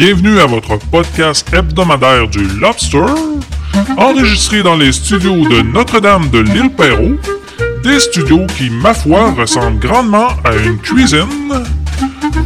[0.00, 3.04] Bienvenue à votre podcast hebdomadaire du Lobster,
[3.98, 7.18] enregistré dans les studios de Notre-Dame de l'île Perrault,
[7.82, 11.66] des studios qui, ma foi, ressemblent grandement à une cuisine.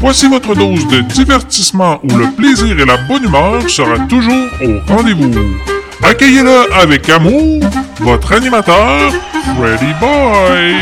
[0.00, 4.92] Voici votre dose de divertissement où le plaisir et la bonne humeur sera toujours au
[4.92, 5.30] rendez-vous.
[6.02, 7.60] Accueillez-le avec amour,
[8.00, 9.12] votre animateur,
[9.56, 10.74] Freddy Boy.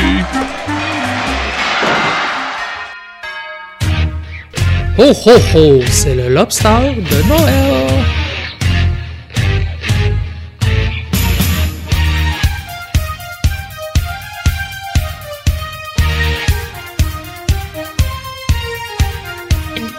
[4.99, 8.05] Ho ho c'est le lobster de Noël.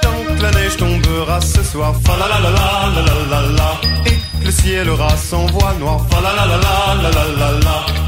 [0.04, 2.52] Donc la neige tombera ce soir, fa la la la
[2.96, 3.70] la la la la.
[4.05, 6.63] Et le ciel aura son voile noir, fa la la la.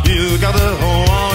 [0.05, 1.34] Ils garderont en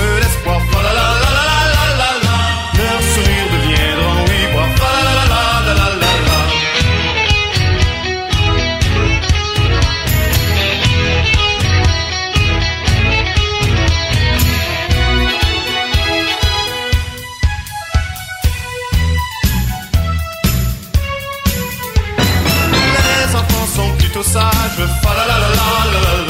[24.30, 26.29] sages, fa la la la la la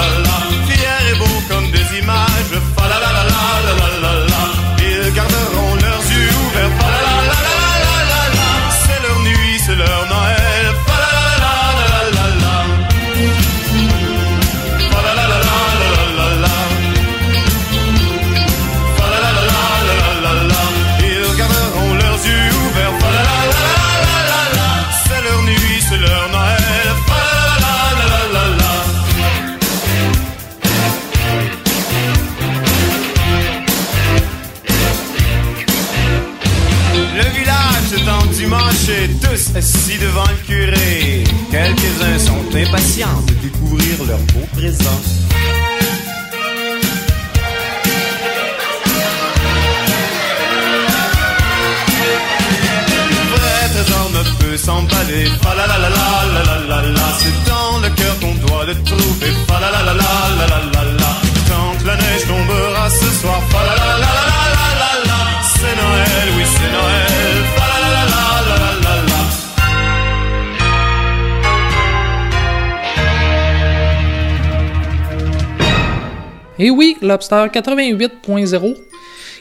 [76.62, 78.76] Et oui, Lobster 88.0,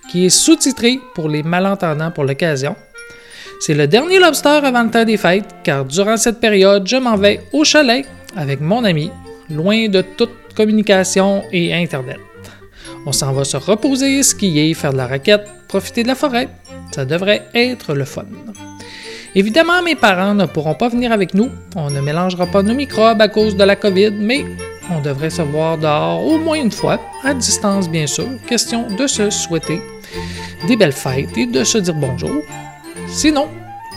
[0.09, 2.77] qui est sous-titré pour les malentendants pour l'occasion.
[3.59, 7.17] C'est le dernier Lobster avant le temps des fêtes, car durant cette période, je m'en
[7.17, 8.05] vais au chalet
[8.37, 9.11] avec mon ami,
[9.49, 12.19] loin de toute communication et Internet.
[13.05, 16.47] On s'en va se reposer, skier, faire de la raquette, profiter de la forêt.
[16.95, 18.27] Ça devrait être le fun.
[19.35, 21.49] Évidemment, mes parents ne pourront pas venir avec nous.
[21.75, 24.45] On ne mélangera pas nos microbes à cause de la COVID, mais
[24.91, 29.07] on devrait se voir dehors au moins une fois, à distance bien sûr, question de
[29.07, 29.81] se souhaiter
[30.67, 32.41] des belles fêtes et de se dire bonjour.
[33.07, 33.47] Sinon,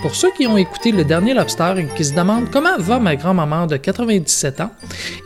[0.00, 3.14] pour ceux qui ont écouté le dernier Lobster et qui se demandent comment va ma
[3.16, 4.70] grand-maman de 97 ans,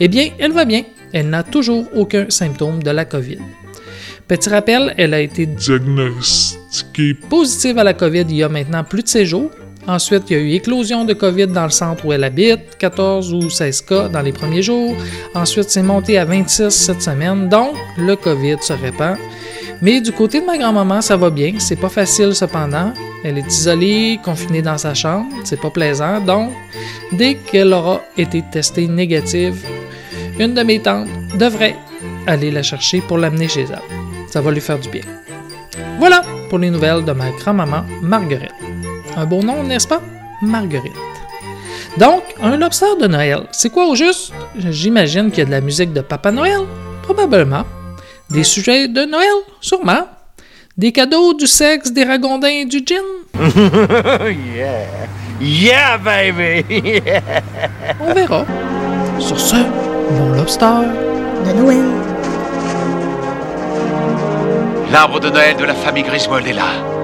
[0.00, 0.84] eh bien, elle va bien.
[1.12, 3.38] Elle n'a toujours aucun symptôme de la COVID.
[4.28, 9.03] Petit rappel, elle a été Diagnostiqué positive à la COVID il y a maintenant plus
[9.03, 9.50] de 16 jours.
[9.86, 13.32] Ensuite, il y a eu éclosion de COVID dans le centre où elle habite, 14
[13.32, 14.97] ou 16 cas dans les premiers jours.
[15.34, 19.16] Ensuite, c'est monté à 26 cette semaine, donc le COVID se répand.
[19.82, 21.54] Mais du côté de ma grand-maman, ça va bien.
[21.58, 22.92] C'est pas facile cependant.
[23.24, 25.26] Elle est isolée, confinée dans sa chambre.
[25.44, 26.20] C'est pas plaisant.
[26.20, 26.50] Donc,
[27.12, 29.64] dès qu'elle aura été testée négative,
[30.38, 31.08] une de mes tantes
[31.38, 31.76] devrait
[32.26, 33.82] aller la chercher pour l'amener chez elle.
[34.28, 35.03] Ça va lui faire du bien.
[35.98, 38.66] Voilà pour les nouvelles de ma grand-maman Marguerite.
[39.16, 40.03] Un beau nom, n'est-ce pas?
[40.42, 40.92] Marguerite.
[41.97, 44.30] Donc, un lobster de Noël, c'est quoi au juste?
[44.59, 46.60] J'imagine qu'il y a de la musique de Papa Noël,
[47.03, 47.65] probablement.
[48.28, 49.33] Des sujets de Noël,
[49.63, 50.07] sûrement.
[50.77, 52.97] Des cadeaux, du sexe, des ragondins et du gin.
[54.54, 54.84] yeah.
[55.41, 57.01] Yeah, baby.
[58.01, 58.45] On verra.
[59.19, 59.57] Sur ce,
[60.10, 60.66] bon lobster.
[61.47, 61.84] de Noël.
[64.92, 66.96] L'arbre de Noël de la famille Griswold est là.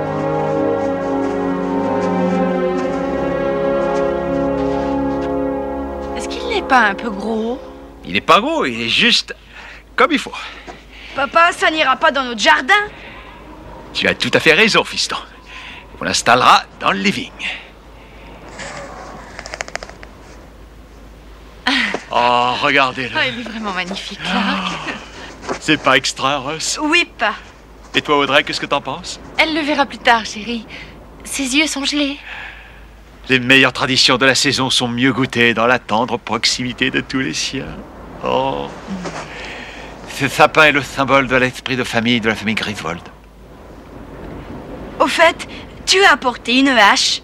[6.72, 7.60] Pas un peu gros
[8.02, 9.34] Il n'est pas gros, il est juste
[9.94, 10.32] comme il faut.
[11.14, 12.82] Papa, ça n'ira pas dans notre jardin
[13.92, 15.18] Tu as tout à fait raison, fiston.
[16.00, 17.30] On l'installera dans le living.
[22.10, 23.16] Oh, regardez-le.
[23.16, 24.72] Ah, il est vraiment magnifique, Clark.
[25.60, 26.78] C'est pas extra, Ross.
[26.82, 27.34] Oui, pas.
[27.94, 29.20] Et toi, Audrey, qu'est-ce que t'en penses?
[29.38, 30.66] Elle le verra plus tard, chérie.
[31.24, 32.18] Ses yeux sont gelés.
[33.28, 37.20] Les meilleures traditions de la saison sont mieux goûtées dans la tendre proximité de tous
[37.20, 37.76] les siens.
[38.24, 38.66] Oh.
[40.08, 43.02] Ce sapin est le symbole de l'esprit de famille de la famille Griswold.
[45.00, 45.48] Au fait,
[45.86, 47.22] tu as apporté une hache.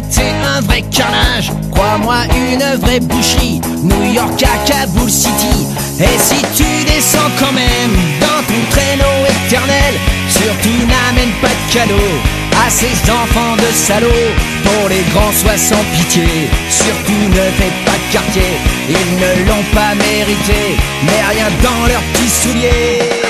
[0.00, 0.26] Été
[0.56, 1.52] un vrai carnage.
[1.70, 5.66] Crois-moi, une vraie boucherie, New York à Kaboul City.
[5.98, 9.94] Et si tu descends quand même dans ton traîneau éternel,
[10.28, 12.18] surtout n'amène pas de cadeaux
[12.66, 14.32] à ces enfants de salauds.
[14.64, 16.48] Pour les grands, sois sans pitié.
[16.70, 18.50] Surtout ne fais pas de quartier.
[18.88, 20.76] Ils ne l'ont pas mérité.
[21.04, 23.29] Mais rien dans leurs petits souliers.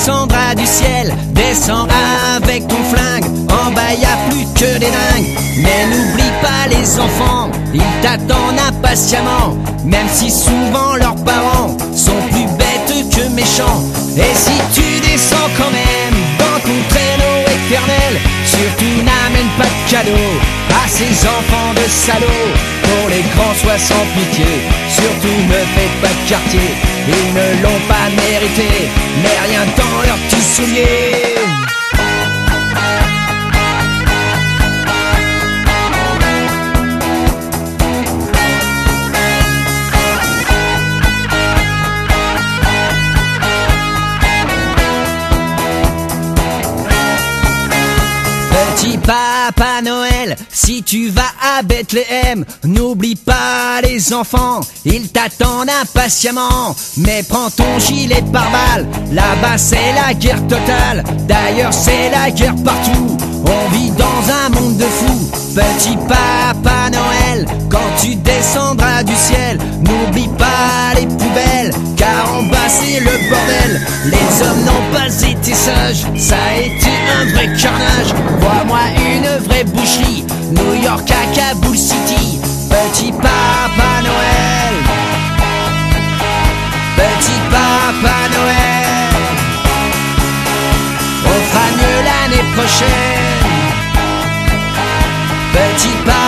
[0.00, 1.86] Tu descendras du ciel, descends
[2.36, 3.24] avec ton flingue.
[3.50, 5.26] En bas y a plus que des dingues.
[5.58, 9.56] Mais n'oublie pas les enfants, ils t'attendent impatiemment.
[9.84, 13.82] Même si souvent leurs parents sont plus bêtes que méchants.
[14.16, 20.59] Et si tu descends quand même dans ton traîneau éternel, surtout n'amène pas de cadeaux
[20.90, 22.54] ces enfants de salauds.
[22.82, 24.50] Pour les grands, sois sans pitié.
[24.88, 26.68] Surtout ne fais pas de quartier.
[27.08, 28.68] Ils ne l'ont pas mérité.
[29.22, 31.40] Mais rien dans leurs petits souliers.
[48.80, 49.82] Petit Papa
[50.70, 56.76] si tu vas à Bethléem, n'oublie pas les enfants, ils t'attendent impatiemment.
[56.96, 61.02] Mais prends ton gilet pare-balles, là-bas c'est la guerre totale.
[61.26, 65.30] D'ailleurs c'est la guerre partout, on vit dans un monde de fous.
[65.56, 72.68] Petit Papa Noël, quand tu descendras du ciel, n'oublie pas les poubelles, car en bas
[72.68, 73.80] c'est le bordel.
[74.04, 78.14] Les hommes n'ont pas été sages, ça a été un vrai carnage.
[78.38, 82.40] Vois-moi une vraie boucherie, New York à Kaboul City.
[82.68, 84.74] Petit Papa Noël,
[86.96, 89.12] Petit Papa Noël,
[91.26, 93.48] on fera mieux l'année prochaine.
[95.52, 96.19] Petit Papa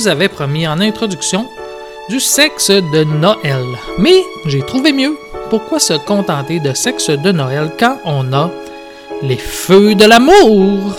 [0.00, 1.46] vous avais promis en introduction
[2.08, 3.66] du sexe de Noël.
[3.98, 5.14] Mais j'ai trouvé mieux.
[5.50, 8.50] Pourquoi se contenter de sexe de Noël quand on a
[9.22, 10.94] les feux de l'amour?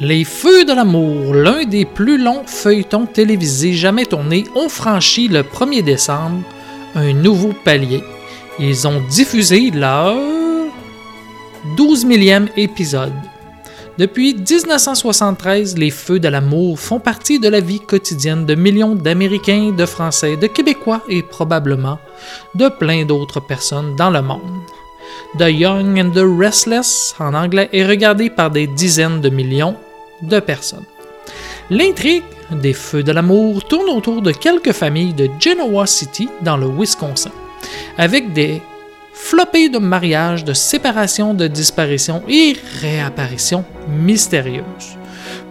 [0.00, 5.42] Les Feux de l'amour, l'un des plus longs feuilletons télévisés jamais tournés, ont franchi le
[5.42, 6.42] 1er décembre
[6.94, 8.02] un nouveau palier.
[8.58, 10.41] Ils ont diffusé leur
[11.76, 13.12] 12 millième épisode.
[13.96, 19.70] Depuis 1973, les Feux de l'amour font partie de la vie quotidienne de millions d'Américains,
[19.70, 21.98] de Français, de Québécois et probablement
[22.56, 24.40] de plein d'autres personnes dans le monde.
[25.38, 29.76] The Young and the Restless en anglais est regardé par des dizaines de millions
[30.22, 30.86] de personnes.
[31.70, 36.66] L'intrigue des Feux de l'amour tourne autour de quelques familles de Genoa City dans le
[36.66, 37.30] Wisconsin,
[37.98, 38.60] avec des
[39.22, 44.98] flopées de mariages, de séparations, de disparitions et réapparitions mystérieuses.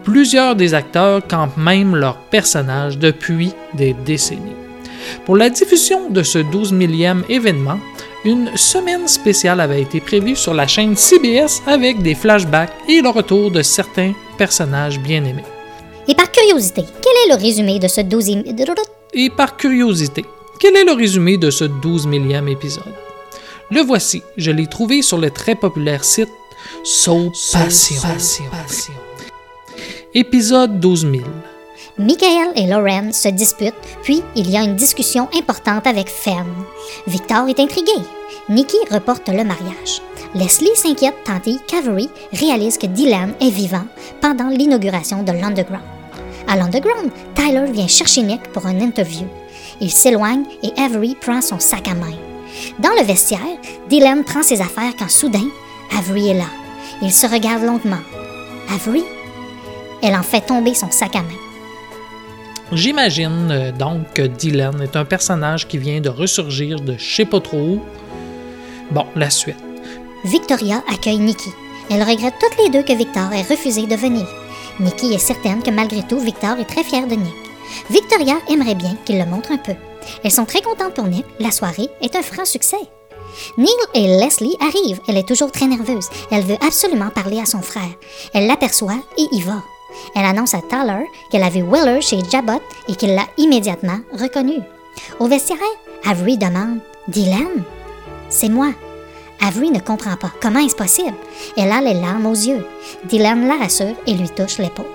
[0.04, 4.60] Plusieurs des acteurs campent même leurs personnages depuis des décennies.
[5.25, 7.80] Pour la diffusion de ce 12 millième événement,
[8.25, 13.10] une semaine spéciale avait été prévue sur la chaîne CBS avec des flashbacks et le
[13.10, 15.46] retour de certains personnages bien aimés.
[16.08, 18.30] Et par curiosité, quel est le résumé de ce 12
[19.13, 20.25] Et par curiosité,
[20.60, 22.94] quel est le résumé de ce 12 millième épisode?
[23.72, 26.28] Le voici, je l'ai trouvé sur le très populaire site
[26.84, 28.01] Soul Passion.
[30.13, 31.24] Épisode 12 000.
[31.98, 33.74] Michael et Lauren se disputent,
[34.04, 36.51] puis il y a une discussion importante avec Fern.
[37.08, 37.94] Victor est intrigué.
[38.50, 40.01] Nikki reporte le mariage.
[40.36, 43.86] Leslie s'inquiète tandis qu'Avery réalise que Dylan est vivant
[44.20, 45.86] pendant l'inauguration de l'Underground.
[46.46, 49.28] À l'Underground, Tyler vient chercher Nick pour une interview.
[49.80, 52.31] Il s'éloigne et Avery prend son sac à main.
[52.80, 53.39] Dans le vestiaire,
[53.89, 55.48] Dylan prend ses affaires quand soudain,
[55.98, 56.50] Avery est là.
[57.01, 58.01] Ils se regardent longuement.
[58.74, 59.03] Avery?
[60.01, 61.41] Elle en fait tomber son sac à main.
[62.72, 67.25] J'imagine euh, donc que Dylan est un personnage qui vient de ressurgir de je sais
[67.25, 67.82] pas trop où.
[68.91, 69.58] Bon, la suite.
[70.24, 71.50] Victoria accueille Nikki.
[71.89, 74.25] Elle regrette toutes les deux que Victor ait refusé de venir.
[74.80, 77.34] Nikki est certaine que malgré tout, Victor est très fier de Nick.
[77.89, 79.74] Victoria aimerait bien qu'il le montre un peu.
[80.24, 81.25] Elles sont très contentes pour Nick.
[81.39, 82.77] La soirée est un franc succès.
[83.58, 85.00] Neil et Leslie arrivent.
[85.08, 86.10] Elle est toujours très nerveuse.
[86.31, 87.91] Elle veut absolument parler à son frère.
[88.34, 89.63] Elle l'aperçoit et y va.
[90.15, 91.63] Elle annonce à Tyler qu'elle a vu
[92.01, 94.60] chez Jabot et qu'il l'a immédiatement reconnu.
[95.20, 95.58] Au vestiaire,
[96.05, 97.63] Avery demande Dylan
[98.29, 98.72] C'est moi.
[99.46, 100.31] Avery ne comprend pas.
[100.41, 101.15] Comment est-ce possible?
[101.58, 102.65] Elle a les larmes aux yeux.
[103.05, 104.86] Dylan la rassure et lui touche l'épaule.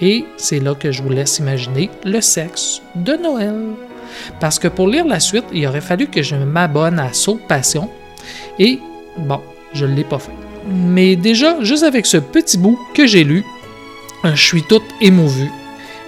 [0.00, 3.74] Et c'est là que je vous laisse imaginer le sexe de Noël.
[4.40, 7.90] Parce que pour lire la suite, il aurait fallu que je m'abonne à Saut Passion.
[8.58, 8.78] Et
[9.16, 9.40] bon,
[9.72, 10.32] je ne l'ai pas fait.
[10.66, 13.44] Mais déjà, juste avec ce petit bout que j'ai lu,
[14.24, 15.50] je suis tout émouvu.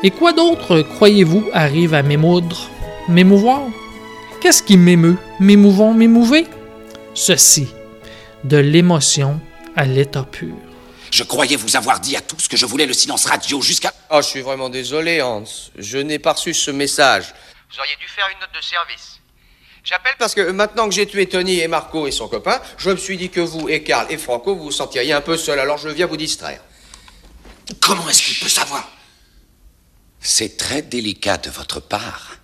[0.02, 2.68] Et quoi d'autre, croyez-vous, arrive à m'émoudre?
[3.08, 3.62] M'émouvoir?
[4.40, 5.16] Qu'est-ce qui m'émeut?
[5.40, 6.46] M'émouvons, m'émouver?
[7.14, 7.68] Ceci,
[8.44, 9.40] de l'émotion
[9.76, 10.54] à l'état pur.
[11.10, 13.92] Je croyais vous avoir dit à tous que je voulais le silence radio jusqu'à...
[14.10, 15.44] Oh, je suis vraiment désolé, Hans.
[15.78, 17.34] Je n'ai pas reçu ce message.
[17.72, 19.20] Vous auriez dû faire une note de service.
[19.82, 22.96] J'appelle parce que maintenant que j'ai tué Tony et Marco et son copain, je me
[22.96, 25.78] suis dit que vous et Karl et Franco vous vous sentiriez un peu seul, alors
[25.78, 26.60] je viens vous distraire.
[27.80, 28.88] Comment est-ce qu'il peut savoir?
[30.20, 32.36] C'est très délicat de votre part.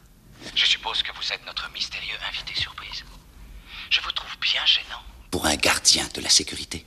[0.55, 3.05] Je suppose que vous êtes notre mystérieux invité surprise.
[3.91, 5.03] Je vous trouve bien gênant.
[5.31, 6.85] Pour un gardien de la sécurité.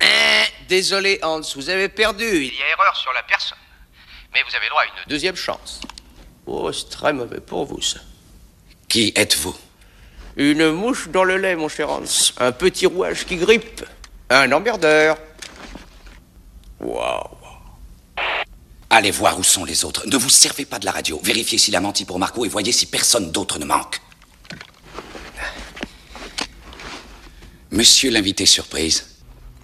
[0.00, 2.44] Eh, désolé, Hans, vous avez perdu.
[2.44, 3.58] Il y a erreur sur la personne.
[4.34, 5.80] Mais vous avez droit à une deuxième chance.
[6.46, 8.00] Oh, c'est très mauvais pour vous, ça.
[8.88, 9.56] Qui êtes-vous?
[10.36, 12.02] Une mouche dans le lait, mon cher Hans.
[12.38, 13.84] Un petit rouage qui grippe.
[14.30, 15.18] Un emmerdeur.
[16.80, 17.28] Waouh.
[18.90, 20.06] Allez voir où sont les autres.
[20.06, 21.20] Ne vous servez pas de la radio.
[21.22, 24.00] Vérifiez s'il a menti pour Marco et voyez si personne d'autre ne manque.
[27.70, 29.22] Monsieur l'invité surprise.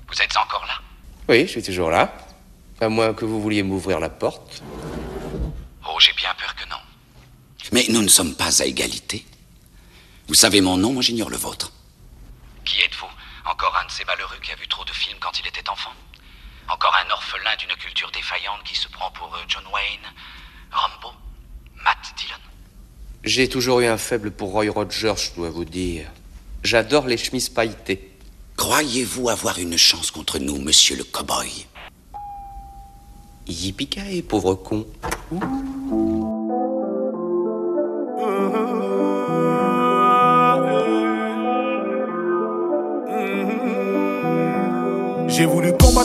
[0.08, 0.74] Vous êtes encore là?
[1.28, 2.10] Oui, je suis toujours là.
[2.80, 4.62] À moins que vous vouliez m'ouvrir la porte.
[5.98, 6.78] Oh, j'ai bien peur que non.
[7.72, 9.26] Mais nous ne sommes pas à égalité.
[10.28, 11.72] Vous savez mon nom, moi j'ignore le vôtre.
[12.64, 13.08] Qui êtes-vous?
[13.44, 15.90] Encore un de ces malheureux qui a vu trop de films quand il était enfant?
[16.68, 20.06] Encore un orphelin d'une culture défaillante qui se prend pour John Wayne,
[20.70, 21.16] Rambo,
[21.82, 22.38] Matt Dillon
[23.24, 26.08] J'ai toujours eu un faible pour Roy Rogers, je dois vous dire.
[26.62, 28.16] J'adore les chemises pailletées.
[28.56, 31.66] Croyez-vous avoir une chance contre nous, monsieur le cow-boy?
[33.48, 34.86] Yippee pauvre con.
[35.30, 36.07] J'ai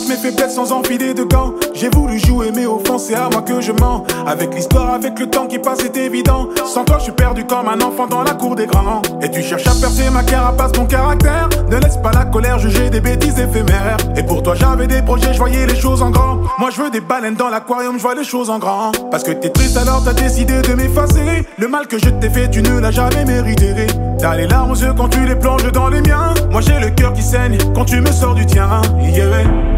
[0.08, 1.54] mes faiblesses sans enfiler de gants.
[1.74, 4.04] J'ai voulu jouer mais au fond c'est à moi que je mens.
[4.26, 6.48] Avec l'histoire, avec le temps qui passe, c'est évident.
[6.66, 9.02] Sans toi, je suis perdu comme un enfant dans la cour des grands.
[9.22, 11.48] Et tu cherches à percer ma carapace, mon caractère.
[11.70, 13.96] Ne laisse pas la colère juger des bêtises éphémères.
[14.16, 16.38] Et pour toi, j'avais des projets, je voyais les choses en grand.
[16.58, 18.92] Moi, je veux des baleines dans l'aquarium, je vois les choses en grand.
[19.10, 21.46] Parce que t'es triste alors t'as décidé de m'effacer.
[21.58, 23.74] Le mal que je t'ai fait, tu ne l'as jamais mérité.
[24.18, 26.34] T'as les larmes aux yeux quand tu les plonges dans les miens.
[26.50, 28.82] Moi, j'ai le cœur qui saigne quand tu me sors du tien.
[29.14, 29.73] Yeah.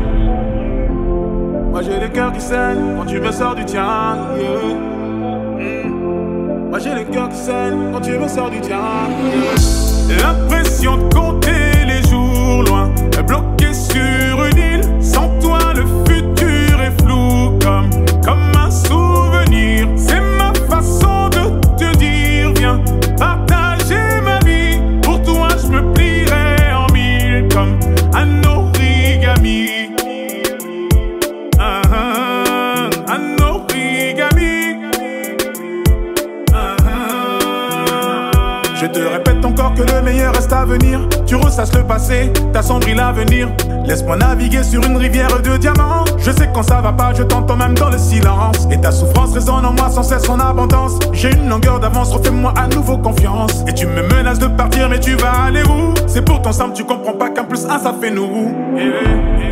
[1.76, 4.16] Moi j'ai le cœur qui saigne quand tu me sors du tien.
[4.38, 5.84] yeah.
[5.84, 6.70] Mm.
[6.70, 8.80] Moi j'ai le cœur qui saigne quand tu me sors du tien.
[10.08, 12.90] L'impression de compter les jours loin,
[13.26, 15.02] bloqué sur une île.
[15.02, 17.90] Sans toi le futur est flou comme
[18.24, 19.86] comme un souvenir.
[19.96, 22.80] C'est ma façon de te dire viens
[23.18, 24.80] partager ma vie.
[25.02, 27.78] Pour toi je me plierai en mille comme
[28.14, 28.45] un
[39.76, 41.00] que le meilleur reste à venir.
[41.26, 43.48] Tu ressasses le passé, t'assombris l'avenir.
[43.84, 46.04] Laisse-moi naviguer sur une rivière de diamants.
[46.18, 48.66] Je sais quand ça va pas, je t'entends même dans le silence.
[48.70, 50.98] Et ta souffrance résonne en moi sans cesse en abondance.
[51.12, 53.64] J'ai une longueur d'avance, refais-moi à nouveau confiance.
[53.68, 55.94] Et tu me menaces de partir, mais tu vas aller où?
[56.06, 58.52] C'est pour ton simple, tu comprends pas qu'un plus un ça fait nous.
[58.76, 59.48] Eh, eh,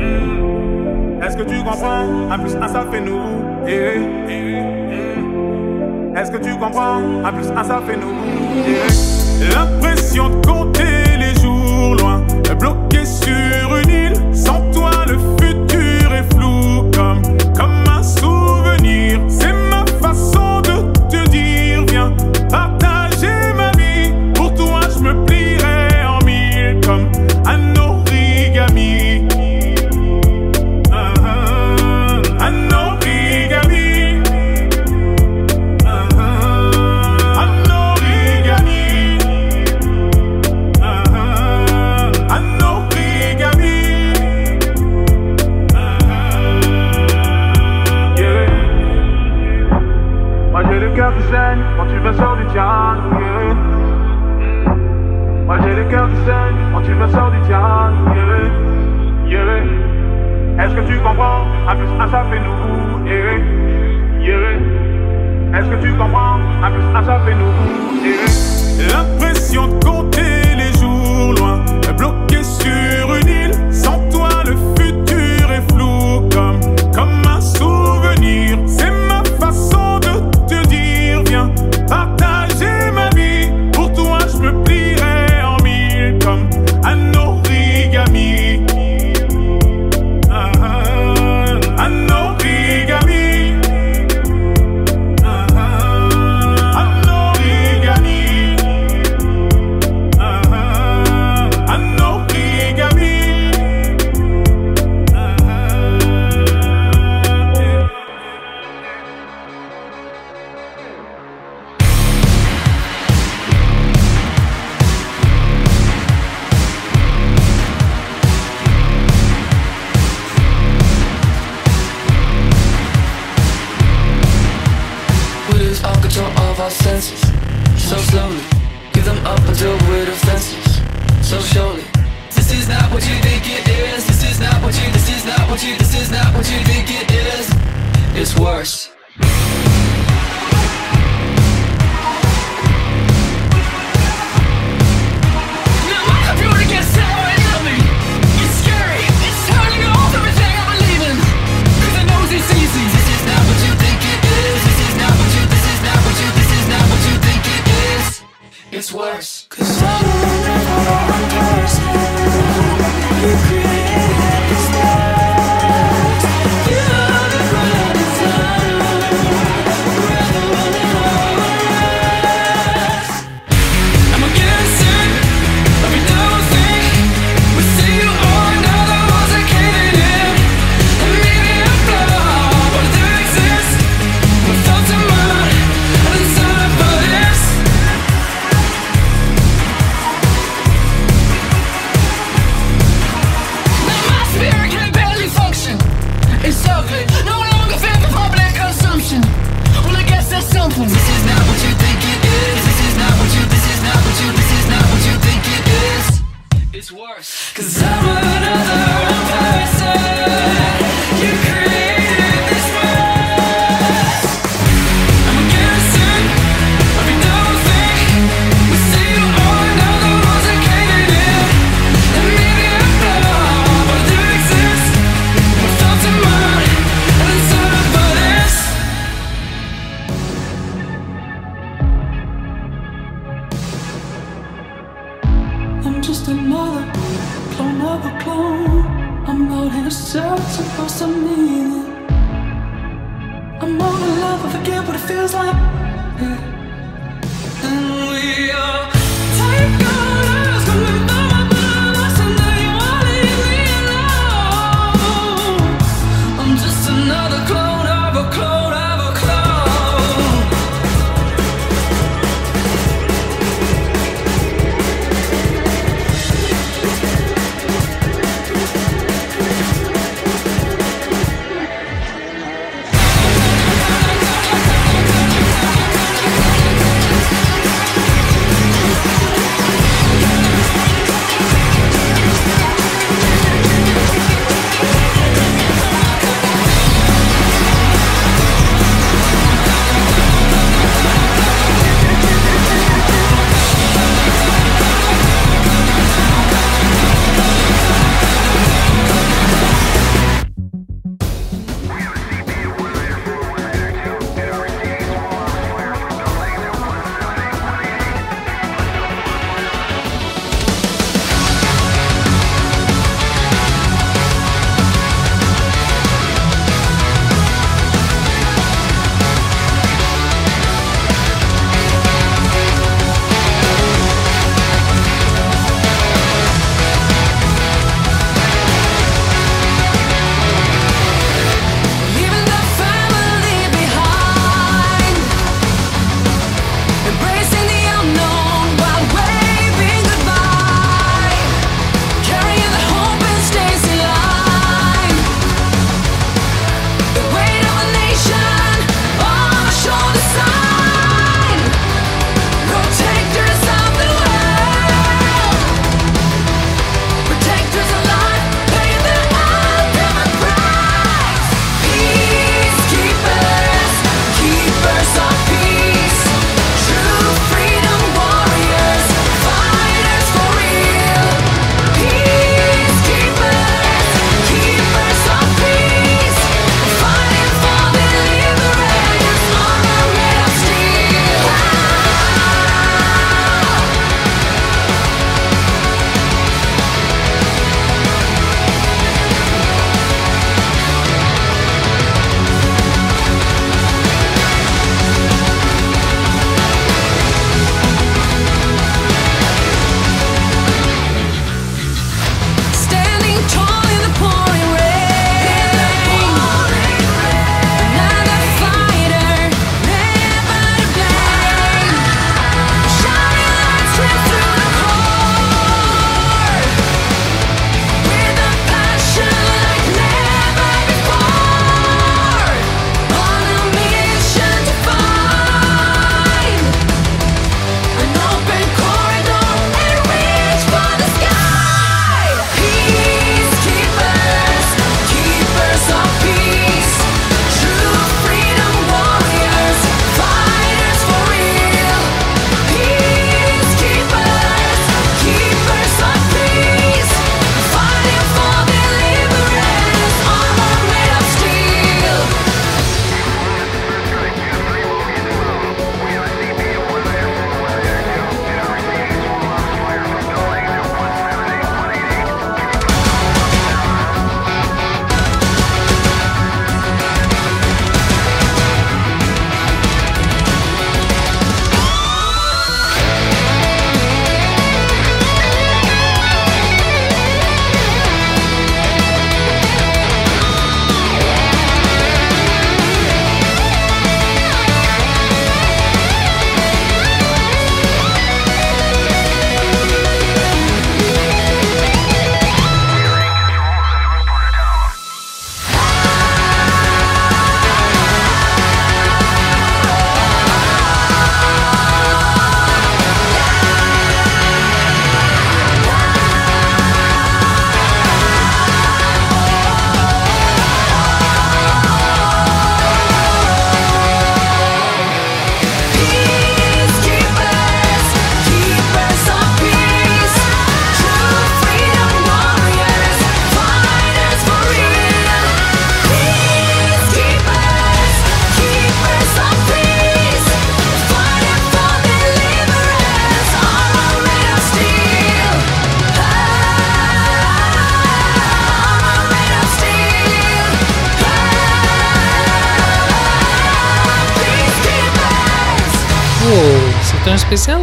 [0.00, 1.22] mm.
[1.22, 2.04] Est-ce que tu comprends?
[2.30, 3.20] Un plus un ça fait nous.
[3.66, 3.92] Eh,
[4.28, 6.16] eh, mm.
[6.16, 6.98] Est-ce que tu comprends?
[7.24, 9.19] Un plus un ça fait nous.
[9.40, 10.99] L'impression de compter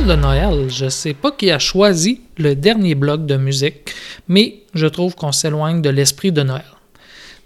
[0.07, 0.69] spécial de Noël.
[0.69, 3.93] Je sais pas qui a choisi le dernier bloc de musique,
[4.27, 6.65] mais je trouve qu'on s'éloigne de l'esprit de Noël.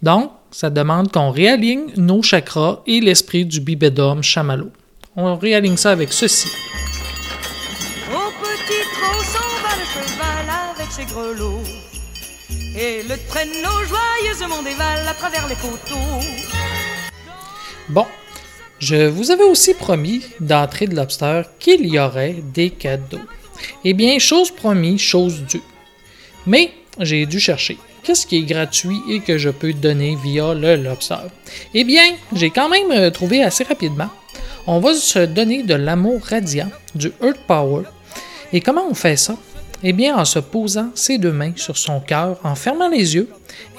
[0.01, 4.71] Donc, ça demande qu'on réaligne nos chakras et l'esprit du bibédome chamallow.
[5.15, 6.47] On réaligne ça avec ceci.
[8.11, 11.63] Au petit trot s'en va le cheval avec ses grelots.
[12.75, 16.19] Et le traîneau joyeusement dévale à travers les coteaux.
[17.89, 18.05] Bon,
[18.81, 23.21] je vous avais aussi promis d'entrée de Lobster qu'il y aurait des cadeaux.
[23.85, 25.61] Eh bien, chose promis, chose due.
[26.47, 27.77] Mais j'ai dû chercher.
[28.03, 31.29] Qu'est-ce qui est gratuit et que je peux donner via le Lobster?
[31.75, 34.09] Eh bien, j'ai quand même euh, trouvé assez rapidement.
[34.65, 37.83] On va se donner de l'amour radiant, du Earth Power.
[38.51, 39.37] Et comment on fait ça?
[39.83, 43.27] Eh bien, en se posant ses deux mains sur son cœur, en fermant les yeux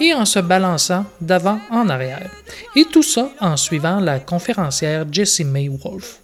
[0.01, 2.31] et en se balançant d'avant en arrière.
[2.75, 6.21] Et tout ça en suivant la conférencière Jessie May Wolf.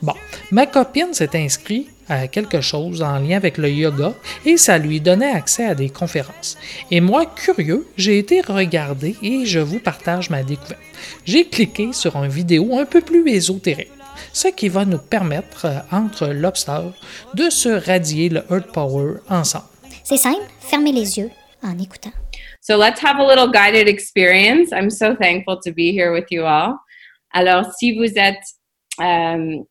[0.00, 0.14] Bon,
[0.50, 4.14] ma copine s'est inscrite à quelque chose en lien avec le yoga
[4.46, 6.56] et ça lui donnait accès à des conférences.
[6.90, 10.80] Et moi, curieux, j'ai été regarder et je vous partage ma découverte.
[11.26, 13.92] J'ai cliqué sur une vidéo un peu plus ésotérique
[14.32, 16.80] ce qui va nous permettre, euh, entre Lobster,
[17.34, 19.66] de se radier le Earth Power ensemble.
[20.04, 21.30] C'est simple, fermez les yeux
[21.62, 22.12] en écoutant.
[22.60, 24.70] So let's have a little guided experience.
[24.72, 26.74] I'm so thankful to be here with you all.
[27.32, 28.42] Alors, si vous êtes,
[29.00, 29.62] euh,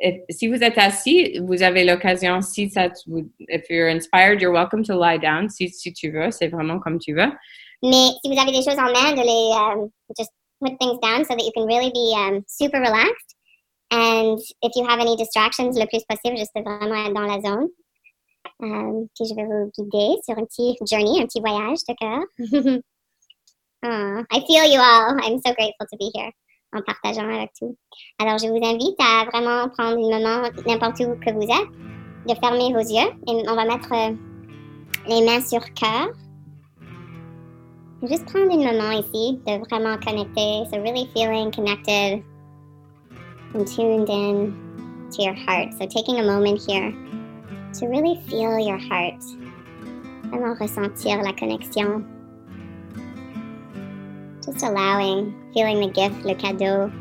[0.00, 2.88] if- si vous êtes assis, vous avez l'occasion, si ça,
[3.48, 5.48] if you're inspired, you're welcome to lie down.
[5.48, 7.30] Si, si tu veux, c'est vraiment comme tu veux.
[7.82, 11.24] Mais si vous avez des choses en main, de les um, just put things down
[11.24, 13.33] so that you can really be um, super relaxed.
[13.94, 17.68] And if you have any distractions, le plus possible, juste vraiment être dans la zone.
[18.60, 22.80] Um, puis je vais vous guider sur un petit journey, un petit voyage de cœur.
[23.86, 25.14] Ah, I feel you all.
[25.20, 26.32] I'm so grateful to be here
[26.72, 27.76] en partageant avec tout.
[28.18, 31.68] Alors, je vous invite à vraiment prendre un moment, n'importe où que vous êtes,
[32.26, 34.14] de fermer vos yeux et on va mettre euh,
[35.06, 36.08] les mains sur cœur.
[38.04, 42.24] Juste prendre un moment ici de vraiment connecter, so really feeling connected
[43.54, 45.72] and tuned in to your heart.
[45.74, 46.92] So taking a moment here
[47.74, 49.20] to really feel your heart.
[50.30, 52.04] Vraiment ressentir la connexion.
[54.44, 56.92] Just allowing, feeling the gift, le cadeau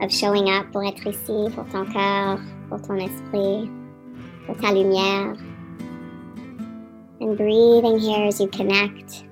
[0.00, 3.70] of showing up pour être ici, pour ton cœur, pour ton esprit,
[4.46, 5.38] pour ta lumière.
[7.20, 9.25] And breathing here as you connect.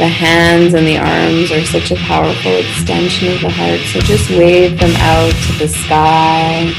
[0.00, 3.80] The hands and the arms are such a powerful extension of the heart.
[3.80, 6.72] So just wave them out to the sky.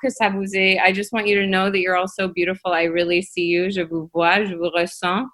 [0.00, 0.78] J'espère ça vous est.
[0.78, 2.72] I just want you to know that you're all so beautiful.
[2.72, 3.70] I really see you.
[3.70, 5.24] Je vous vois, je vous ressens.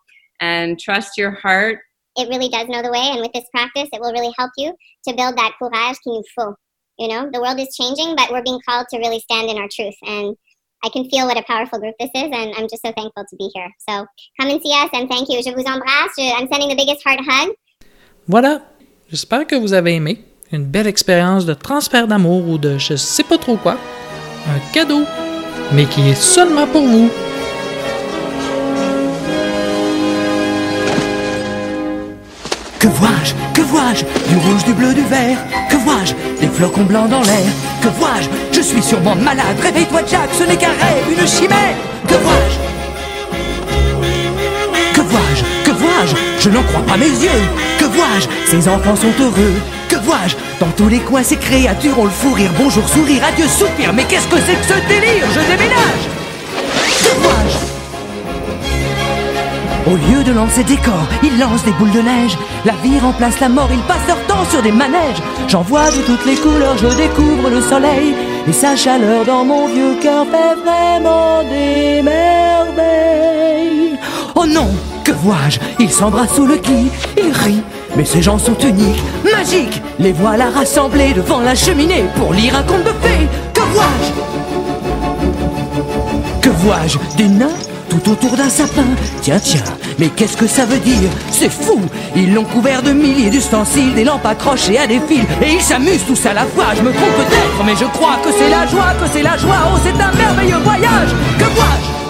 [0.40, 1.78] And trust your heart.
[2.16, 4.72] It really does know the way, and with this practice, it will really help you
[5.08, 6.54] to build that courage qu'il nous faut.
[6.98, 9.68] You know, the world is changing, but we're being called to really stand in our
[9.68, 9.94] truth.
[10.04, 10.36] And
[10.84, 13.36] I can feel what a powerful group this is, and I'm just so thankful to
[13.38, 13.70] be here.
[13.88, 14.04] So
[14.38, 15.40] come and see us, and thank you.
[15.42, 16.12] Je vous embrasse.
[16.18, 17.54] Je- I'm sending the biggest heart hug.
[18.28, 18.62] Voilà,
[19.10, 20.18] j'espère que vous avez aimé.
[20.52, 23.78] Une belle expérience de transfert d'amour ou de je sais pas trop quoi.
[24.48, 25.04] Un cadeau,
[25.72, 27.10] mais qui est seulement pour vous.
[32.78, 34.04] Que vois-je Que vois-je?
[34.28, 35.38] Du rouge, du bleu, du vert.
[35.70, 36.14] Que vois-je?
[36.40, 37.46] Des flocons blancs dans l'air.
[37.80, 38.28] Que vois-je?
[38.52, 39.56] Je suis sûrement malade.
[39.62, 41.76] Réveille-toi Jack, ce n'est qu'un rêve, une chimère.
[42.08, 42.58] Que vois-je?
[44.94, 45.42] Que vois-je?
[45.64, 46.16] Que vois-je?
[46.40, 47.42] Je n'en crois pas mes yeux.
[47.78, 48.26] Que vois-je?
[48.50, 49.54] Ces enfants sont heureux
[50.60, 54.04] Dans tous les coins ces créatures ont le fou rire Bonjour sourire, adieu soupir Mais
[54.04, 55.26] qu'est-ce que c'est que ce délire?
[55.32, 56.08] Je déménage
[59.84, 62.38] au lieu de lancer des corps, ils lancent des boules de neige.
[62.64, 65.20] La vie remplace la mort, ils passent leur temps sur des manèges.
[65.48, 68.14] J'en vois de toutes les couleurs, je découvre le soleil.
[68.46, 73.81] Et sa chaleur dans mon vieux cœur fait vraiment des merveilles.
[74.34, 74.68] Oh non,
[75.04, 75.58] que vois-je?
[75.78, 77.62] Ils s'embrassent sous le gui, ils rient.
[77.96, 79.82] Mais ces gens sont uniques, magiques.
[79.98, 83.28] Les voilà rassemblés devant la cheminée pour lire un conte de fées.
[83.52, 84.12] Que vois-je?
[86.40, 87.48] Que vois-je Des nains
[87.90, 88.86] tout autour d'un sapin?
[89.20, 89.62] Tiens, tiens,
[89.98, 91.10] mais qu'est-ce que ça veut dire?
[91.30, 91.78] C'est fou
[92.16, 96.04] Ils l'ont couvert de milliers d'ustensiles, des lampes accrochées à des fils, et ils s'amusent
[96.06, 96.68] tous à la fois.
[96.74, 99.56] Je me trompe peut-être, mais je crois que c'est la joie, que c'est la joie.
[99.66, 102.01] Oh, c'est un merveilleux voyage Que vois-je?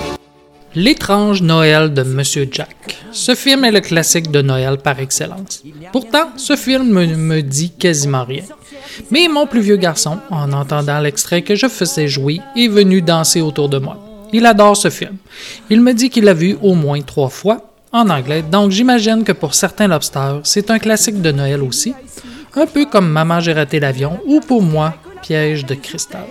[0.75, 2.97] L'étrange Noël de Monsieur Jack.
[3.13, 5.63] Ce film est le classique de Noël par excellence.
[5.93, 8.45] Pourtant, ce film me, me dit quasiment rien.
[9.11, 13.43] Mais mon plus vieux garçon, en entendant l'extrait que je faisais jouer, est venu danser
[13.43, 13.99] autour de moi.
[14.33, 15.17] Il adore ce film.
[15.69, 19.33] Il me dit qu'il l'a vu au moins trois fois en anglais, donc j'imagine que
[19.33, 21.93] pour certains lobsters, c'est un classique de Noël aussi,
[22.55, 26.25] un peu comme Maman j'ai raté l'avion ou pour moi, Piège de cristal.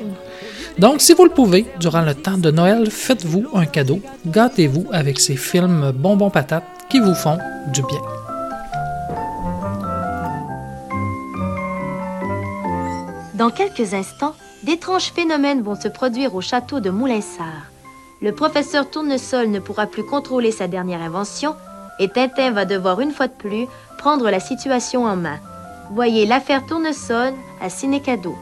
[0.80, 5.20] Donc, si vous le pouvez, durant le temps de Noël, faites-vous un cadeau, gâtez-vous avec
[5.20, 7.38] ces films bonbons patates qui vous font
[7.74, 8.02] du bien.
[13.36, 17.72] Dans quelques instants, d'étranges phénomènes vont se produire au château de Moulinsart.
[18.22, 21.56] Le professeur Tournesol ne pourra plus contrôler sa dernière invention
[22.00, 23.66] et Tintin va devoir une fois de plus
[23.98, 25.40] prendre la situation en main.
[25.92, 28.36] Voyez l'affaire Tournesol à Cinécado.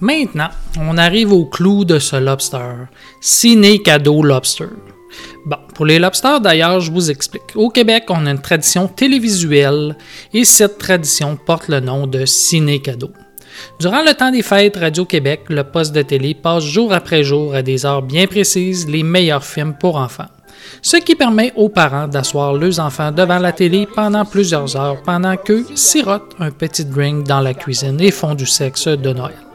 [0.00, 2.86] Maintenant, on arrive au clou de ce lobster.
[3.20, 4.68] Ciné cadeau lobster.
[5.44, 7.56] Bon, pour les lobsters d'ailleurs, je vous explique.
[7.56, 9.96] Au Québec, on a une tradition télévisuelle
[10.32, 13.10] et cette tradition porte le nom de ciné cadeau.
[13.80, 17.62] Durant le temps des fêtes, Radio-Québec, le poste de télé passe jour après jour à
[17.62, 20.28] des heures bien précises les meilleurs films pour enfants.
[20.80, 25.36] Ce qui permet aux parents d'asseoir leurs enfants devant la télé pendant plusieurs heures pendant
[25.36, 29.47] qu'eux sirotent un petit drink dans la cuisine et font du sexe de Noël.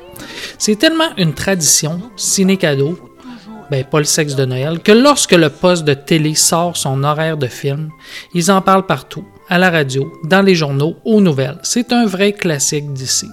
[0.58, 2.98] C'est tellement une tradition, ciné-cadeau,
[3.72, 7.38] ben pas le sexe de Noël, que lorsque le poste de télé sort son horaire
[7.38, 7.90] de film,
[8.34, 11.60] ils en parlent partout, à la radio, dans les journaux, aux nouvelles.
[11.64, 13.28] C'est un vrai classique d'ici.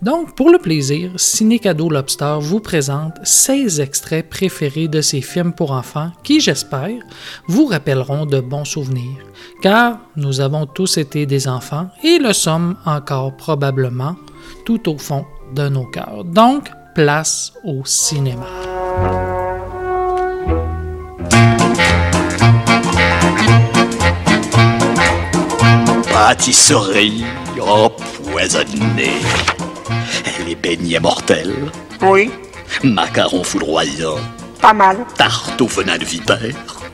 [0.00, 5.52] Donc, pour le plaisir, Ciné Cadeau Lobster vous présente 16 extraits préférés de ces films
[5.52, 6.98] pour enfants qui, j'espère,
[7.46, 9.18] vous rappelleront de bons souvenirs.
[9.62, 14.16] Car nous avons tous été des enfants et le sommes encore probablement
[14.64, 16.24] tout au fond de nos cœurs.
[16.24, 18.46] Donc, place au cinéma.
[26.12, 27.24] Pâtisserie
[27.60, 29.12] empoisonnée.
[30.46, 31.70] Les beignets mortels.
[32.02, 32.30] Oui,
[32.82, 34.18] Macarons foudroyants.
[34.60, 34.98] pas mal.
[35.16, 36.38] Tarte au venin de vipère.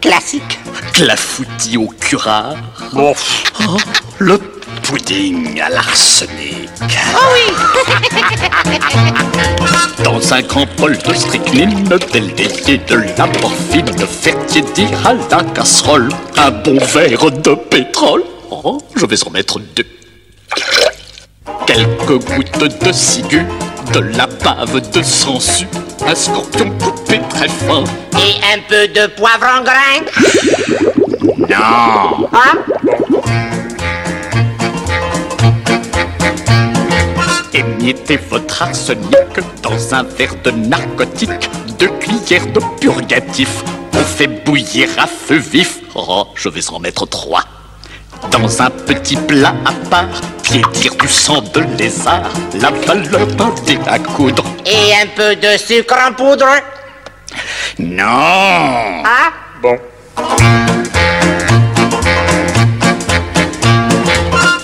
[0.00, 0.58] Classique.
[0.92, 2.56] Clafoutis au curare.
[2.92, 3.14] Bon.
[3.68, 3.76] Oh,
[4.18, 4.38] le
[4.88, 6.70] pudding à l'arsenic.
[7.14, 7.52] Oh oui
[10.04, 16.08] Dans un grand bol de strychnine, de la morphine, faire tiédir à la casserole,
[16.38, 18.22] un bon verre de pétrole.
[18.50, 19.84] Oh, je vais en mettre deux.
[21.66, 23.44] Quelques gouttes de ciguë,
[23.92, 25.68] de la bave de sangsue,
[26.06, 27.84] un scorpion coupé très fin.
[28.14, 30.00] Et un peu de poivre en grain
[31.46, 33.57] Non Hein?
[37.58, 43.64] Émiettez votre arsenic dans un verre de narcotique, deux cuillères de purgatif.
[43.94, 45.80] On fait bouillir à feu vif.
[45.96, 47.42] Oh, je vais en mettre trois.
[48.30, 52.30] Dans un petit plat à part, pied tire du sang de lézard,
[52.60, 54.44] la valeur d'un dé à coudre.
[54.64, 56.46] Et un peu de sucre en poudre
[57.80, 59.76] Non Ah Bon.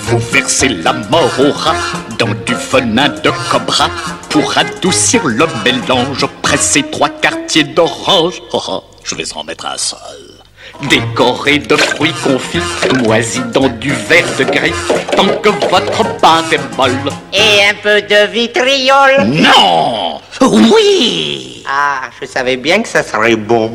[0.02, 3.88] Vous versez la mort au rat dans du venin de cobra
[4.30, 6.26] pour adoucir le mélange.
[6.42, 8.40] Pressez trois quartiers d'orange.
[8.52, 9.98] Oh, oh, je vais en mettre un seul.
[10.88, 12.58] Décoré de fruits confits,
[13.04, 14.72] moisis dans du verre de gris,
[15.16, 17.12] tant que votre barre est molle.
[17.32, 23.72] Et un peu de vitriol Non Oui Ah, je savais bien que ça serait bon.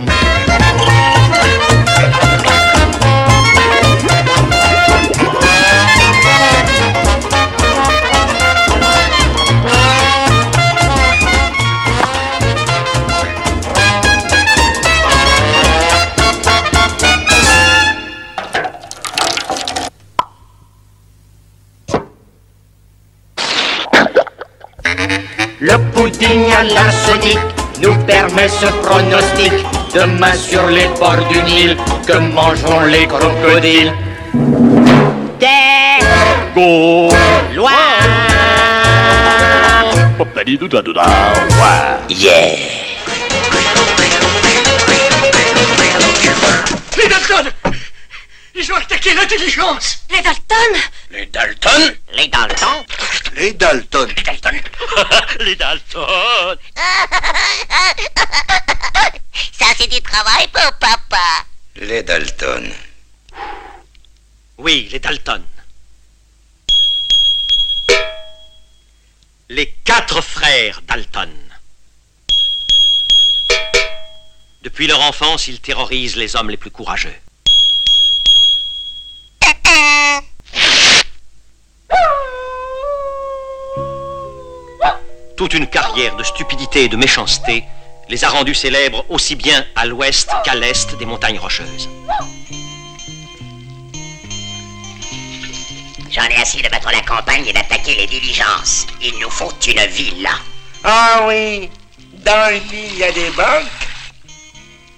[25.61, 27.37] Le pudding à l'arsenic
[27.81, 29.51] nous permet ce pronostic.
[29.93, 31.75] Demain sur les bords du Nil,
[32.07, 33.93] que mangeront les crocodiles?
[35.37, 35.45] Des.
[42.09, 42.55] Yeah
[46.97, 47.51] Les Dalton
[48.61, 50.79] Ils ont attaqué la diligence Les Dalton
[51.11, 51.95] Les Dalton?
[52.11, 52.85] Les Dalton
[53.37, 54.07] Les Dalton.
[54.17, 54.61] Les Dalton
[55.39, 56.57] Les Dalton
[59.53, 61.45] Ça c'est du travail pour papa
[61.77, 62.69] Les Dalton.
[64.57, 65.45] Oui, les Dalton.
[69.47, 71.31] Les quatre frères Dalton.
[74.63, 77.15] Depuis leur enfance, ils terrorisent les hommes les plus courageux.
[85.37, 87.63] Toute une carrière de stupidité et de méchanceté
[88.09, 91.87] les a rendus célèbres aussi bien à l'ouest qu'à l'est des montagnes rocheuses.
[96.11, 98.87] J'en ai assez de battre la campagne et d'attaquer les diligences.
[99.01, 100.27] Il nous faut une ville.
[100.83, 101.69] Ah oui,
[102.25, 103.69] dans une ville, il y a des banques.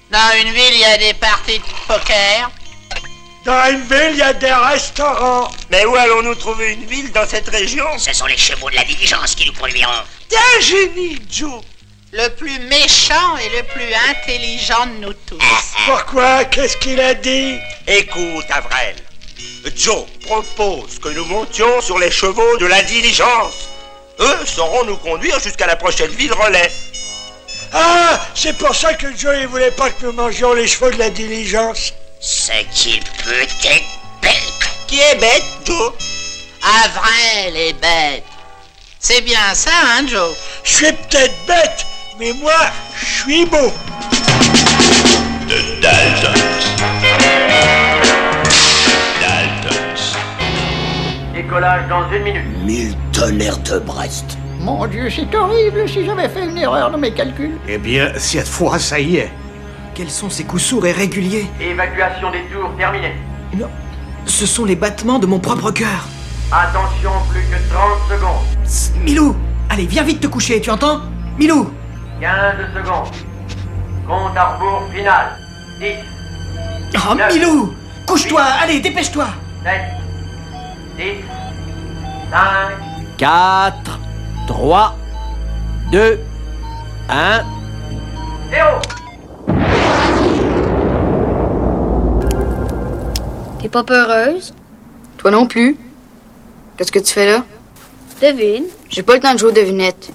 [0.09, 2.49] Dans une ville, il y a des parties de poker.
[3.43, 5.49] Dans une ville, il y a des restaurants.
[5.71, 7.85] Mais où allons-nous trouver une ville dans cette région?
[7.97, 10.03] Ce sont les chevaux de la diligence qui nous conduiront.
[10.29, 11.61] T'es un génie, Joe.
[12.11, 15.39] Le plus méchant et le plus intelligent de nous tous.
[15.87, 16.45] Pourquoi?
[16.45, 17.57] Qu'est-ce qu'il a dit?
[17.87, 18.95] Écoute, Avril.
[19.75, 23.69] Joe propose que nous montions sur les chevaux de la diligence.
[24.19, 26.71] Eux sauront nous conduire jusqu'à la prochaine ville relais.
[27.73, 30.97] Ah, c'est pour ça que Joe ne voulait pas que nous mangions les chevaux de
[30.97, 31.93] la diligence.
[32.23, 33.81] Ce qu'il peut être
[34.21, 34.31] bête.
[34.85, 35.91] Qui est bête, Joe?
[36.61, 38.23] Avril est bête.
[38.99, 40.35] C'est bien ça, hein, Joe?
[40.63, 41.83] Je suis peut-être bête,
[42.19, 42.53] mais moi,
[42.95, 43.73] je suis beau.
[45.49, 46.41] The Daltons.
[49.19, 50.15] Daltons.
[51.33, 52.43] Décollage dans une minute.
[52.63, 54.37] Mille tonnerres de Brest.
[54.59, 57.57] Mon Dieu, c'est horrible si j'avais fait une erreur dans mes calculs.
[57.67, 59.31] Eh bien, cette fois, ça y est.
[60.01, 63.13] Quels sont ces coups sourds et réguliers Évacuation des tours terminée.
[63.55, 63.69] Non,
[64.25, 66.07] ce sont les battements de mon propre cœur.
[66.51, 68.63] Attention, plus que 30 secondes.
[68.63, 69.35] Psst, Milou
[69.69, 71.01] Allez, viens vite te coucher, tu entends?
[71.37, 71.69] Milou
[72.19, 72.31] 15
[72.73, 73.09] secondes.
[74.07, 75.37] Compte à rebours final.
[75.79, 75.85] 10,
[76.95, 77.15] Oh.
[77.31, 77.75] Milou
[78.07, 79.27] Couche-toi, allez, dépêche-toi
[79.63, 79.81] 7,
[80.97, 81.03] 6,
[82.31, 82.39] 5,
[83.19, 83.99] 4,
[84.47, 84.97] 3,
[85.91, 86.19] 2,
[87.07, 87.41] 1...
[88.49, 89.00] 0.
[93.71, 94.53] Pas peureuse?
[95.17, 95.77] Toi non plus.
[96.77, 97.45] Qu'est-ce que tu fais là?
[98.21, 98.65] Devine.
[98.89, 100.11] J'ai pas le temps de jouer aux devinettes.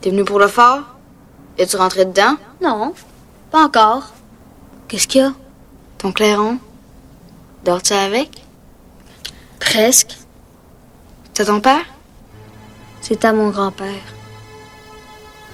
[0.00, 0.96] T'es venu pour le phare?
[1.58, 2.36] Es-tu rentré dedans?
[2.62, 2.94] Non,
[3.50, 4.12] pas encore.
[4.88, 5.32] Qu'est-ce qu'il y a?
[5.98, 6.58] Ton clairon?
[7.64, 8.44] Dors-tu avec?
[9.60, 10.16] Presque.
[11.34, 11.84] C'est ton père?
[13.00, 14.02] C'est à mon grand-père.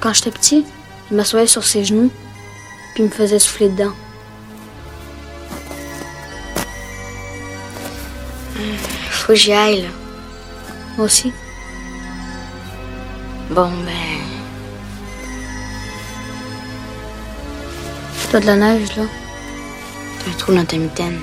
[0.00, 0.64] Quand j'étais petit,
[1.10, 2.10] il m'assoyait sur ses genoux,
[2.94, 3.92] puis il me faisait souffler dedans.
[9.10, 9.88] Faut que j'y aille, là.
[10.96, 11.32] Moi aussi.
[13.50, 14.18] Bon, ben.
[18.30, 19.04] T'as de la neige, là.
[20.18, 21.18] T'as un trou dans ta mitaine.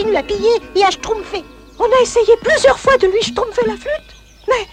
[0.00, 1.44] Continue à piller et à schtroumpfer.
[1.78, 4.14] On a essayé plusieurs fois de lui schtroumpfer la flûte,
[4.48, 4.66] mais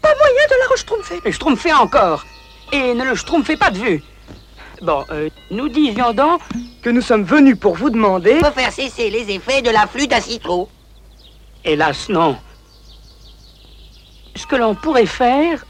[0.00, 1.32] pas moyen de la reschtroumpfer.
[1.32, 2.24] Schtroumpfer encore.
[2.72, 4.02] Et ne le schtroumpfez pas de vue.
[4.82, 6.40] Bon, euh, nous disions donc
[6.82, 8.38] que nous sommes venus pour vous demander...
[8.38, 10.68] Pour faire cesser les effets de la flûte à citron.
[11.64, 12.38] Hélas, non.
[14.34, 15.62] Ce que l'on pourrait faire,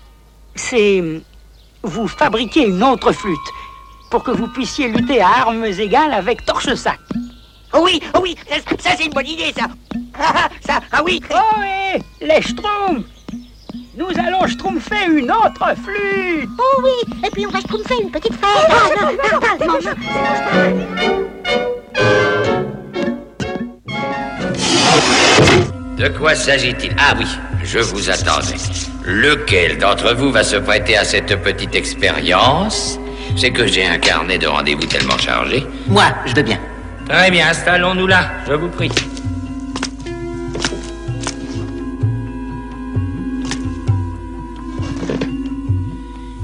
[0.55, 1.03] c'est
[1.83, 3.39] vous fabriquer une autre flûte
[4.11, 7.01] pour que vous puissiez lutter à armes égales avec Torche-Sac.
[7.73, 9.67] Oh oui, oh oui, ça, ça, c'est une bonne idée, ça.
[10.19, 11.21] Ah, ah, ça, ah oui.
[11.31, 13.07] Oh oui, les schtroumpfs
[13.97, 18.35] Nous allons schtroumpfer une autre flûte Oh oui, et puis on va schtroumpfer une petite
[18.35, 18.67] fraise.
[18.69, 19.91] Ah, non, non, non, non,
[25.97, 26.93] De quoi s'agit-il?
[26.99, 27.27] Ah oui,
[27.63, 28.57] je vous attendais.
[29.05, 32.99] Lequel d'entre vous va se prêter à cette petite expérience?
[33.37, 35.65] C'est que j'ai un carnet de rendez-vous tellement chargé.
[35.87, 36.59] Moi, je veux bien.
[37.11, 38.89] Très bien, installons-nous là, je vous prie.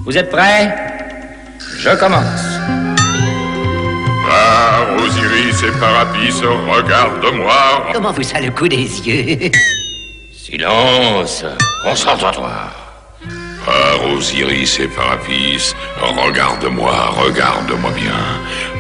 [0.05, 0.75] Vous êtes prêts?
[1.79, 2.59] Je commence.
[4.27, 7.87] Par Osiris et Parapis, regarde-moi.
[7.93, 9.53] Comment vous ça le coup des yeux?
[10.33, 11.45] Silence,
[11.85, 12.51] concentre-toi.
[13.65, 16.93] Par Osiris et Parapis, regarde-moi,
[17.25, 18.13] regarde-moi bien.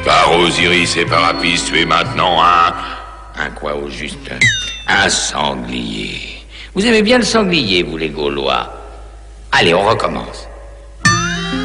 [0.06, 2.72] Par Osiris et Parapis, tu es maintenant un...
[3.36, 4.30] Un quoi au juste?
[4.86, 6.46] Un sanglier.
[6.74, 8.70] Vous aimez bien le sanglier, vous les Gaulois
[9.50, 10.46] Allez, on recommence.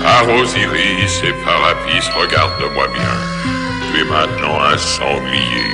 [0.01, 3.93] Par Osiris et Parapis, regarde-moi bien.
[3.93, 5.69] Tu es maintenant un sanglier.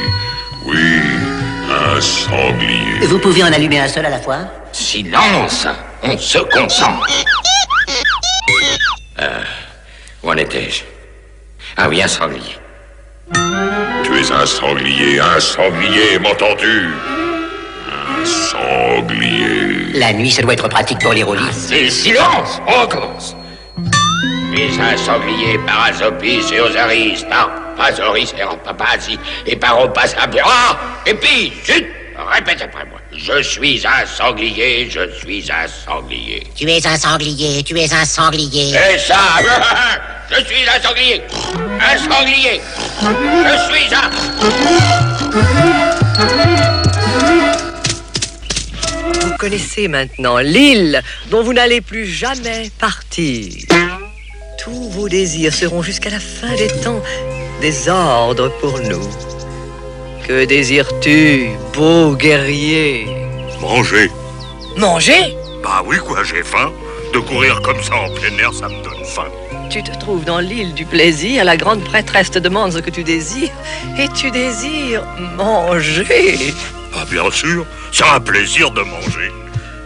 [0.65, 0.99] Oui,
[1.71, 3.07] un sanglier.
[3.07, 4.39] Vous pouvez en allumer un seul à la fois?
[4.73, 5.67] Silence
[6.03, 7.07] On se concentre.
[9.21, 9.43] Euh,
[10.21, 10.96] où en étais-je?
[11.79, 12.57] Ah oui, un sanglier.
[14.03, 16.87] Tu es un sanglier, un sanglier, m'entends-tu?
[17.87, 19.93] Un sanglier.
[19.93, 21.41] La nuit, ça doit être pratique pour les roulis.
[21.51, 23.35] C'est silence On recommence.
[24.51, 30.79] Tu es un sanglier par Azopis et Osaris, par Pazoris et Rampapasi, et par Opasabira,
[31.05, 31.85] et puis, chut
[32.17, 32.99] Répète après moi.
[33.11, 36.43] Je suis un sanglier, je suis un sanglier.
[36.55, 38.73] Tu es un sanglier, tu es un sanglier.
[38.73, 39.17] Et ça
[40.29, 41.21] Je suis un sanglier
[41.79, 42.59] Un sanglier
[43.01, 44.09] Je suis un...
[49.21, 53.53] Vous connaissez maintenant l'île dont vous n'allez plus jamais partir.
[54.57, 57.01] Tous vos désirs seront jusqu'à la fin des temps
[57.61, 59.36] des ordres pour nous.
[60.27, 63.07] Que désires-tu, beau guerrier?
[63.61, 64.11] Manger.
[64.75, 65.37] Manger?
[65.63, 66.69] Bah oui, quoi, j'ai faim.
[67.13, 69.29] De courir comme ça en plein air, ça me donne faim.
[69.69, 73.05] Tu te trouves dans l'île du plaisir, la grande prêtresse te demande ce que tu
[73.05, 73.53] désires,
[73.97, 75.05] et tu désires
[75.37, 76.53] manger.
[76.93, 79.31] Ah, bien sûr, c'est un plaisir de manger.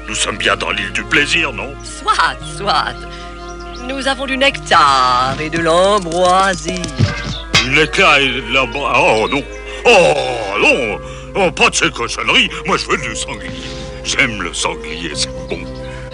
[0.08, 1.72] Nous sommes bien dans l'île du plaisir, non?
[1.84, 2.96] Soit, soit.
[3.88, 6.82] Nous avons du nectar et de l'ambroisie.
[7.64, 8.64] Du nectar et de la...
[8.64, 9.44] Oh non
[9.86, 10.14] Oh
[10.62, 11.00] non
[11.36, 13.50] Oh, pas de ces cochonneries Moi, je veux du sanglier.
[14.04, 15.60] J'aime le sanglier, c'est bon.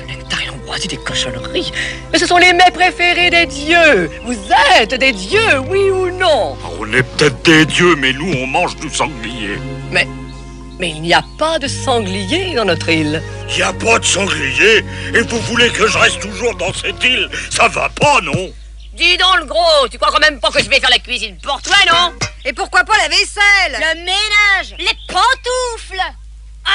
[0.07, 1.71] Nectar et l'ambroisie des cochonneries.
[2.11, 4.09] Mais ce sont les mets préférés des dieux.
[4.23, 4.37] Vous
[4.79, 6.55] êtes des dieux, oui ou non?
[6.79, 9.57] On est peut-être des dieux, mais nous, on mange du sanglier.
[9.91, 10.07] Mais...
[10.79, 13.23] Mais il n'y a pas de sanglier dans notre île.
[13.49, 17.03] Il n'y a pas de sanglier Et vous voulez que je reste toujours dans cette
[17.03, 17.27] île?
[17.49, 18.51] Ça va pas, non?
[18.97, 21.37] Dis donc, le gros, tu crois quand même pas que je vais faire la cuisine
[21.37, 26.01] pour toi, non Et pourquoi pas la vaisselle Le ménage Les pantoufles.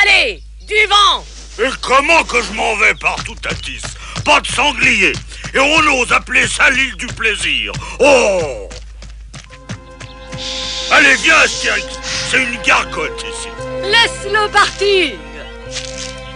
[0.01, 1.25] Allez, du vent.
[1.59, 3.83] Et comment que je m'en vais partout à Tis
[4.25, 5.12] Pas de sanglier.
[5.53, 7.73] Et on ose appeler ça l'île du plaisir.
[7.99, 8.68] Oh
[10.93, 11.87] Allez, viens, Astérix.
[12.31, 13.49] C'est une gargote ici.
[13.83, 15.16] Laisse-le partir.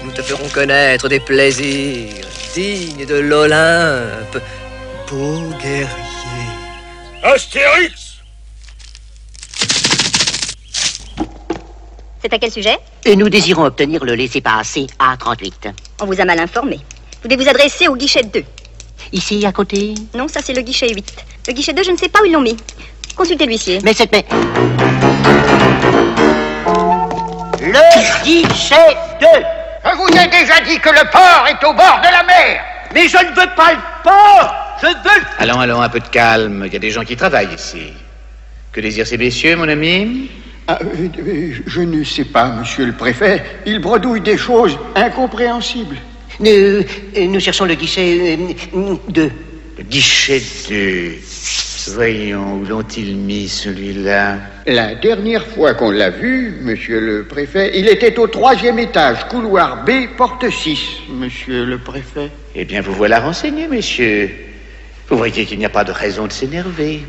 [0.02, 4.42] Nous te ferons connaître des plaisirs dignes de l'Olympe.
[5.10, 5.86] Beau guerrier.
[7.22, 8.16] Astérix
[12.20, 12.76] C'est à quel sujet
[13.14, 15.72] Nous désirons obtenir le laissez-passer A38.
[16.00, 16.80] On vous a mal informé.
[17.22, 18.42] Vous devez vous adresser au guichet 2.
[19.12, 21.24] Ici, à côté Non, ça c'est le guichet 8.
[21.46, 22.56] Le guichet 2, je ne sais pas où ils l'ont mis.
[23.14, 23.78] Consultez l'huissier.
[23.84, 24.10] Mais cette...
[24.10, 24.26] Mais...
[27.60, 29.26] Le guichet 2
[29.84, 33.08] Je vous ai déjà dit que le port est au bord de la mer Mais
[33.08, 35.26] je ne veux pas le port Je veux...
[35.38, 36.62] Allons, allons, un peu de calme.
[36.64, 37.92] Il y a des gens qui travaillent ici.
[38.72, 40.30] Que désirent ces messieurs, mon ami?
[40.66, 43.44] Ah, euh, euh, Je ne sais pas, monsieur le préfet.
[43.66, 45.98] Il bredouille des choses incompréhensibles.
[46.40, 46.82] Nous, euh,
[47.18, 48.38] nous cherchons le guichet
[49.10, 49.30] 2.
[49.76, 51.16] Le guichet 2.
[51.94, 54.38] Voyons, où l'ont-ils mis celui-là?
[54.66, 59.84] La dernière fois qu'on l'a vu, monsieur le préfet, il était au troisième étage, couloir
[59.84, 60.78] B, porte 6,
[61.10, 62.30] monsieur le préfet.
[62.54, 64.30] Eh bien, vous voilà renseigné, messieurs.
[65.08, 67.02] Vous voyez qu'il n'y a pas de raison de s'énerver.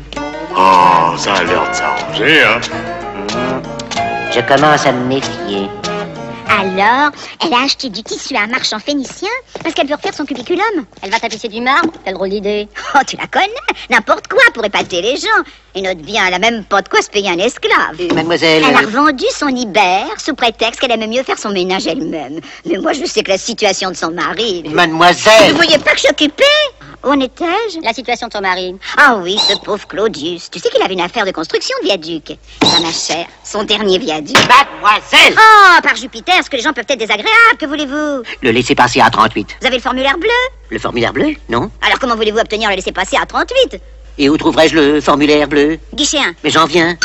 [0.56, 2.60] Oh, ça a l'air de s'arranger, hein
[4.32, 5.68] Je commence à me méfier.
[6.50, 7.10] Alors,
[7.44, 9.28] elle a acheté du tissu à un marchand phénicien
[9.62, 10.64] parce qu'elle veut refaire son cubiculum.
[11.02, 12.68] Elle va tapisser du marbre Quelle drôle d'idée.
[12.94, 13.46] Oh, tu la connais
[13.90, 15.26] N'importe quoi pour épater les gens.
[15.74, 18.00] Et notre bien, elle a même pas de quoi se payer un esclave.
[18.14, 21.86] mademoiselle, Elle a euh, revendu son Iber sous prétexte qu'elle aimait mieux faire son ménage
[21.86, 22.40] elle-même.
[22.64, 24.64] Mais moi, je sais que la situation de son mari...
[24.68, 26.44] Mademoiselle Vous voyez pas que je suis occupée
[27.04, 27.80] Où en étais-je?
[27.82, 28.74] La situation de son mari.
[28.96, 30.50] Ah oui, ce pauvre Claudius.
[30.50, 32.36] Tu sais qu'il avait une affaire de construction de viaduc.
[32.62, 34.36] Ça, ma chère, son dernier viaduc.
[34.36, 38.74] Mademoiselle Oh, par Jupiter, est-ce que les gens peuvent être désagréables Que voulez-vous Le laissez
[38.74, 39.56] passer à 38.
[39.60, 40.28] Vous avez le formulaire bleu
[40.70, 43.80] Le formulaire bleu Non Alors comment voulez-vous obtenir le laissez-passer à 38
[44.18, 46.34] Et où trouverai-je le formulaire bleu Guichet 1.
[46.44, 46.96] Mais j'en viens.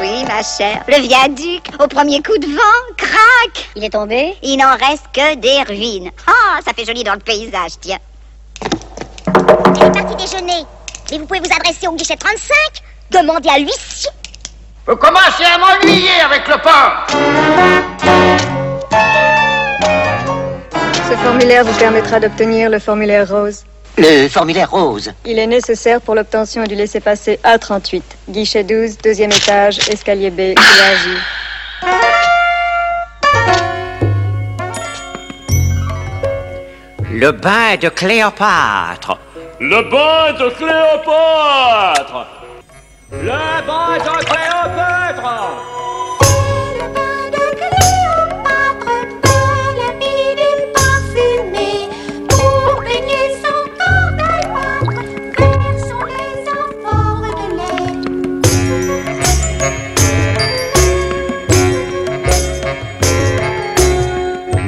[0.00, 0.82] Oui, ma chère.
[0.86, 5.34] Le viaduc, au premier coup de vent, crac Il est tombé Il n'en reste que
[5.36, 6.10] des ruines.
[6.26, 7.98] Ah, ça fait joli dans le paysage, tiens.
[9.80, 10.64] Elle est partie déjeuner.
[11.10, 12.54] Mais vous pouvez vous adresser au guichet 35,
[13.10, 14.10] demander à l'huissier.
[14.86, 17.06] Vous commencez à m'ennuyer avec le port
[21.08, 23.64] Ce formulaire vous permettra d'obtenir le formulaire rose.
[23.96, 25.10] Le formulaire rose.
[25.24, 28.02] Il est nécessaire pour l'obtention du laissez-passer A38.
[28.28, 30.54] Guichet 12, deuxième étage, escalier B, J.
[37.10, 39.18] Le bain de Cléopâtre.
[39.60, 42.43] Le bain de Cléopâtre
[43.22, 45.54] Le bain de Cléopâtre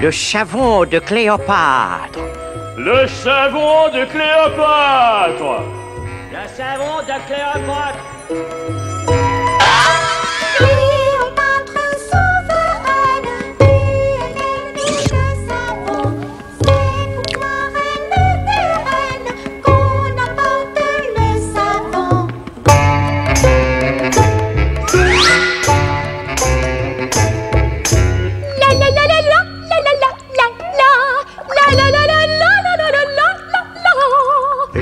[0.06, 2.20] Le savon de Cléopâtre.
[2.78, 5.64] Le savon de Cléopâtre.
[6.30, 8.15] Le savon de Cléopâtre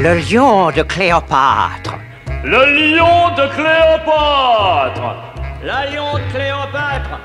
[0.05, 1.94] le lion de Cléopâtre.
[2.47, 5.17] Le lion de Cléopâtre
[5.65, 7.19] La lion de Cléopâtre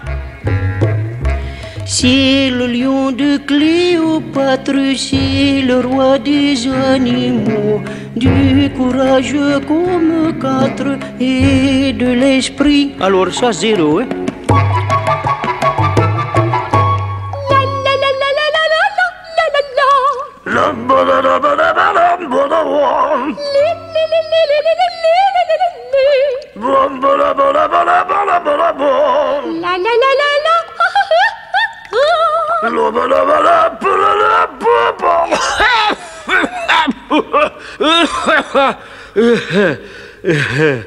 [1.86, 7.82] C'est le lion de Cléopâtre, c'est le roi des animaux,
[8.16, 9.36] du courage
[9.68, 12.92] comme quatre et de l'esprit.
[13.02, 14.08] Alors ça zéro, hein
[39.18, 39.78] 으헤,
[40.26, 40.84] 으헤.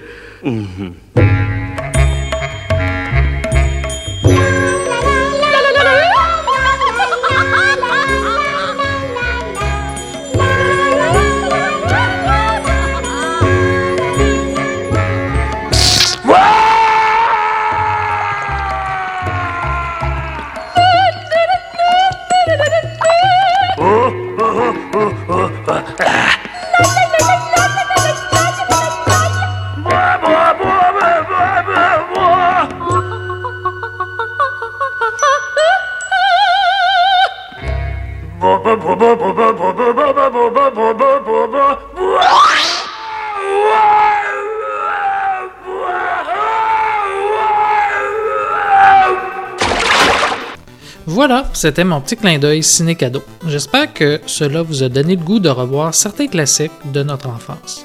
[51.07, 53.23] Voilà, c'était mon petit clin d'œil ciné-cadeau.
[53.49, 57.85] J'espère que cela vous a donné le goût de revoir certains classiques de notre enfance.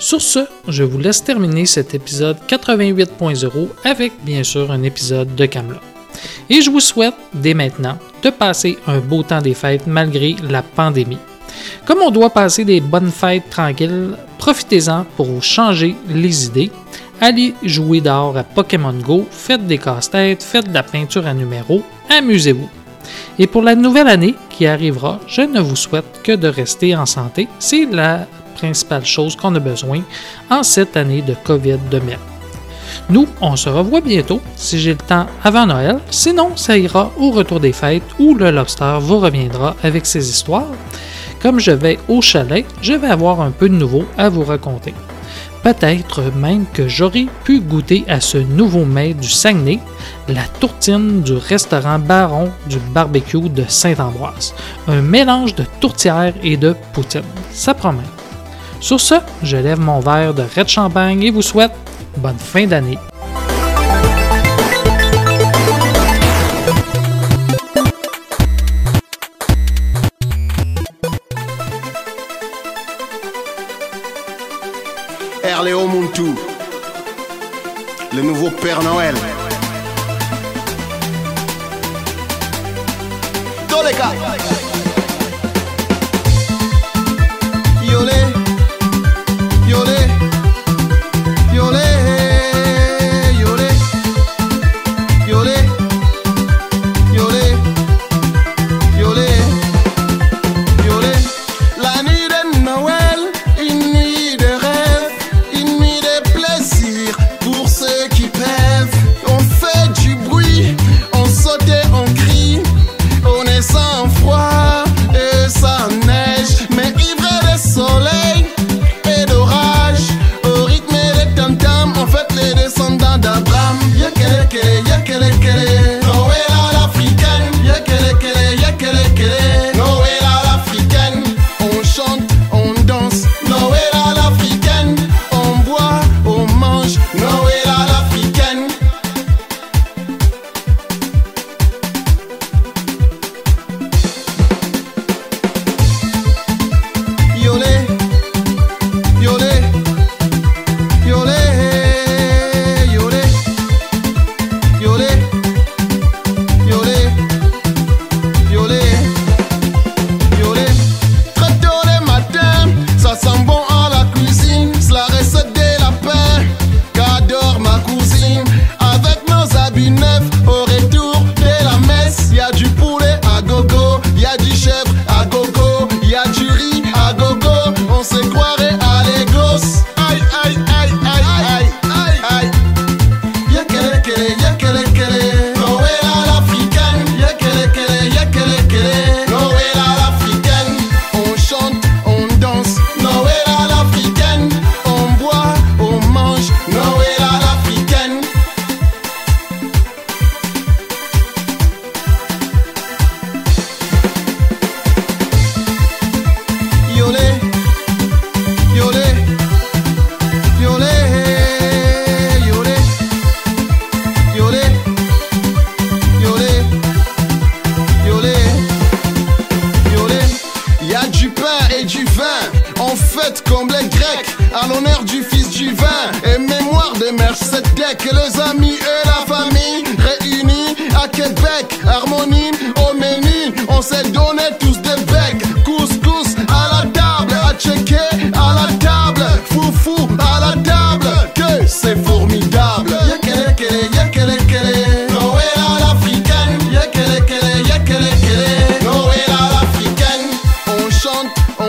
[0.00, 5.46] Sur ce, je vous laisse terminer cet épisode 88.0 avec bien sûr un épisode de
[5.46, 5.78] Camelot.
[6.50, 10.62] Et je vous souhaite dès maintenant de passer un beau temps des fêtes malgré la
[10.62, 11.18] pandémie.
[11.84, 16.72] Comme on doit passer des bonnes fêtes tranquilles, profitez-en pour vous changer les idées.
[17.20, 21.82] Allez jouer dehors à Pokémon Go, faites des casse-têtes, faites de la peinture à numéros,
[22.10, 22.68] amusez-vous.
[23.38, 27.06] Et pour la nouvelle année qui arrivera, je ne vous souhaite que de rester en
[27.06, 27.48] santé.
[27.58, 28.26] C'est la
[28.56, 30.00] principales choses qu'on a besoin
[30.50, 32.00] en cette année de COVID de.
[33.10, 35.98] Nous, on se revoit bientôt, si j'ai le temps avant Noël.
[36.10, 40.72] Sinon, ça ira au retour des fêtes où le lobster vous reviendra avec ses histoires.
[41.40, 44.94] Comme je vais au chalet, je vais avoir un peu de nouveau à vous raconter.
[45.66, 49.80] Peut-être même que j'aurai pu goûter à ce nouveau mets du Saguenay,
[50.28, 54.54] la tourtine du restaurant Baron du barbecue de Saint-Ambroise.
[54.86, 57.22] Un mélange de tourtière et de poutine.
[57.50, 58.04] Ça promet.
[58.78, 61.72] Sur ce, je lève mon verre de Red Champagne et vous souhaite
[62.16, 62.98] bonne fin d'année.
[78.14, 79.14] Le nouveau Père Noël.
[83.68, 84.65] Dans les gars.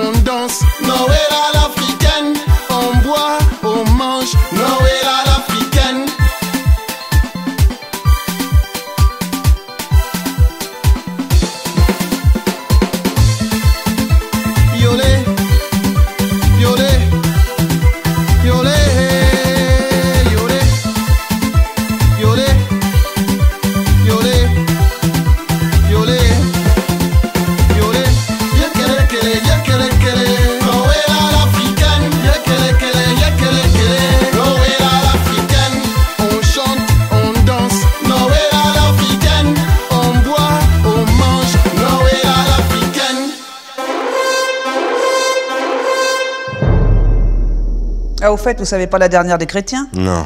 [0.04, 2.34] On danse, Noël à l'africaine.
[2.70, 4.87] On boit, on mange, Noël
[48.58, 50.26] Vous savez pas la dernière des chrétiens Non.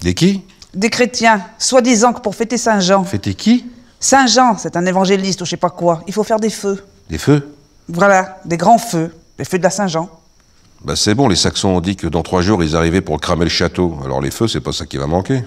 [0.00, 0.42] Des qui?
[0.72, 3.04] Des chrétiens, soi-disant que pour fêter Saint-Jean.
[3.04, 3.66] Fêter qui?
[3.98, 6.02] Saint-Jean, c'est un évangéliste ou je sais pas quoi.
[6.06, 6.82] Il faut faire des feux.
[7.10, 7.54] Des feux?
[7.88, 9.14] Voilà, des grands feux.
[9.38, 10.08] Les feux de la Saint-Jean.
[10.82, 13.44] Bah c'est bon, les Saxons ont dit que dans trois jours ils arrivaient pour cramer
[13.44, 13.98] le château.
[14.04, 15.44] Alors les feux, c'est pas ça qui va manquer.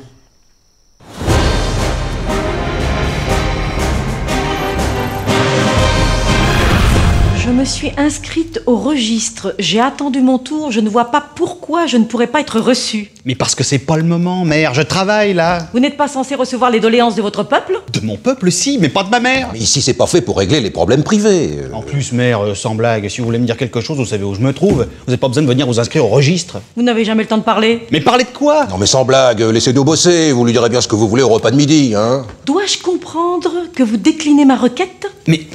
[7.63, 9.55] Me me suis inscrite au registre.
[9.57, 10.69] J'ai attendu mon tour.
[10.69, 13.09] Je ne vois pas pourquoi je ne pourrais pas être reçue.
[13.23, 14.73] Mais parce que c'est pas le moment, mère.
[14.73, 15.69] Je travaille là.
[15.71, 17.79] Vous n'êtes pas censé recevoir les doléances de votre peuple?
[17.93, 19.51] De mon peuple, si, mais pas de ma mère.
[19.53, 21.59] Mais ici, c'est pas fait pour régler les problèmes privés.
[21.71, 24.25] En plus, mère, euh, sans blague, si vous voulez me dire quelque chose, vous savez
[24.25, 24.79] où je me trouve.
[24.79, 26.59] Vous n'avez pas besoin de venir vous inscrire au registre.
[26.75, 27.87] Vous n'avez jamais le temps de parler.
[27.91, 28.65] Mais parlez de quoi?
[28.65, 31.23] Non mais sans blague, euh, laissez-nous bosser, vous lui direz bien ce que vous voulez
[31.23, 35.07] au repas de midi, hein Dois-je comprendre que vous déclinez ma requête?
[35.27, 35.47] Mais,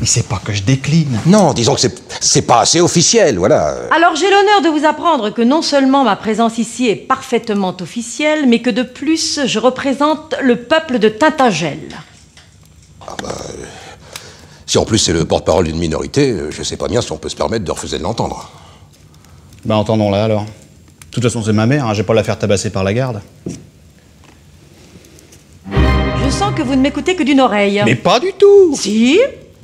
[0.00, 1.18] mais c'est pas que je décline.
[1.26, 3.74] Non, disons que c'est- c'est pas assez officiel, voilà.
[3.94, 8.46] Alors j'ai l'honneur de vous apprendre que non seulement ma présence ici est parfaitement officielle,
[8.48, 11.80] mais que de plus je représente le peuple de Tintagel.
[14.66, 17.16] Si en plus c'est le porte-parole d'une minorité, euh, je sais pas bien si on
[17.18, 18.48] peut se permettre de refuser de l'entendre.
[19.64, 20.44] Bah entendons-la alors.
[20.44, 23.20] De toute façon, c'est ma mère, hein, j'ai pas la faire tabasser par la garde.
[25.68, 27.82] Je sens que vous ne m'écoutez que d'une oreille.
[27.84, 29.18] Mais pas du tout Si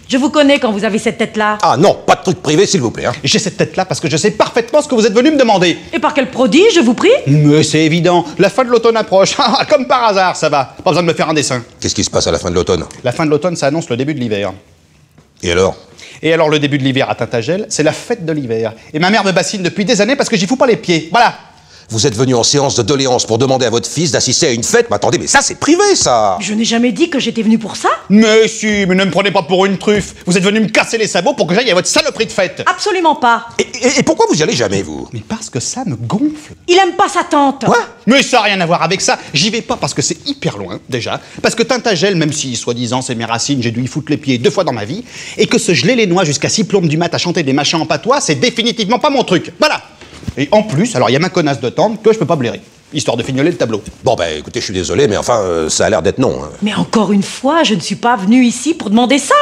[0.09, 1.59] Je vous connais quand vous avez cette tête-là.
[1.63, 3.07] Ah non, pas de trucs privés s'il vous plaît.
[3.07, 3.13] Hein.
[3.25, 5.77] J'ai cette tête-là parce que je sais parfaitement ce que vous êtes venu me demander.
[5.93, 7.11] Et par quel prodige, je vous prie?
[7.27, 9.35] Mais c'est évident, la fin de l'automne approche.
[9.49, 10.75] Ah, Comme par hasard, ça va.
[10.85, 11.63] Pas besoin de me faire un dessin.
[11.81, 12.85] Qu'est-ce qui se passe à la fin de l'automne?
[13.05, 14.53] La fin de l'automne, ça annonce le début de l'hiver.
[15.43, 15.77] Et alors?
[16.23, 18.73] Et alors, le début de l'hiver à Tintagel, c'est la fête de l'hiver.
[18.95, 21.09] Et ma mère me bassine depuis des années parce que j'y fous pas les pieds.
[21.11, 21.35] Voilà.
[21.89, 24.65] Vous êtes venu en séance de doléance pour demander à votre fils d'assister à une
[24.65, 27.59] fête Mais attendez, mais ça c'est privé ça Je n'ai jamais dit que j'étais venu
[27.59, 27.89] pour ça.
[28.09, 30.15] Mais si, mais ne me prenez pas pour une truffe.
[30.27, 32.63] Vous êtes venu me casser les sabots pour que j'aille à votre saloperie de fête.
[32.67, 33.47] Absolument pas.
[33.59, 35.09] Et, et- et pourquoi vous y allez jamais, vous?
[35.13, 36.55] Mais parce que ça me gonfle.
[36.67, 37.65] Il aime pas sa tante.
[38.07, 39.19] Mais ça n'a rien à voir avec ça.
[39.33, 41.21] J'y vais pas parce que c'est hyper loin, déjà.
[41.43, 44.39] Parce que Tintagel, même si, soi-disant, c'est mes racines, j'ai dû y foutre les pieds
[44.39, 45.05] deux fois dans ma vie.
[45.39, 47.81] Et que se geler les noix jusqu'à six plombes du mat à chanter des machins
[47.81, 49.53] en patois, c'est définitivement pas mon truc.
[49.61, 49.83] Voilà.
[50.39, 52.37] Et en plus, alors il y a ma connasse de tante que je peux pas
[52.37, 52.61] blairer.
[52.93, 53.83] Histoire de fignoler le tableau.
[54.05, 56.39] Bon bah écoutez, je suis désolé, mais enfin, euh, ça a l'air d'être non.
[56.45, 56.51] hein.
[56.63, 59.35] Mais encore une fois, je ne suis pas venue ici pour demander ça.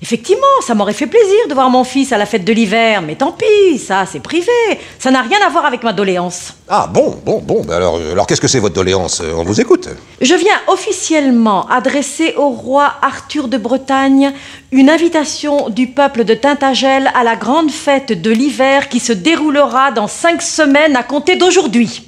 [0.00, 3.16] Effectivement, ça m'aurait fait plaisir de voir mon fils à la fête de l'hiver, mais
[3.16, 4.52] tant pis, ça c'est privé.
[4.98, 6.54] Ça n'a rien à voir avec ma doléance.
[6.68, 9.20] Ah bon, bon, bon, alors, alors qu'est-ce que c'est votre doléance?
[9.36, 9.88] On vous écoute.
[10.20, 14.32] Je viens officiellement adresser au roi Arthur de Bretagne
[14.70, 19.90] une invitation du peuple de Tintagel à la grande fête de l'hiver qui se déroulera
[19.90, 22.07] dans cinq semaines à compter d'aujourd'hui.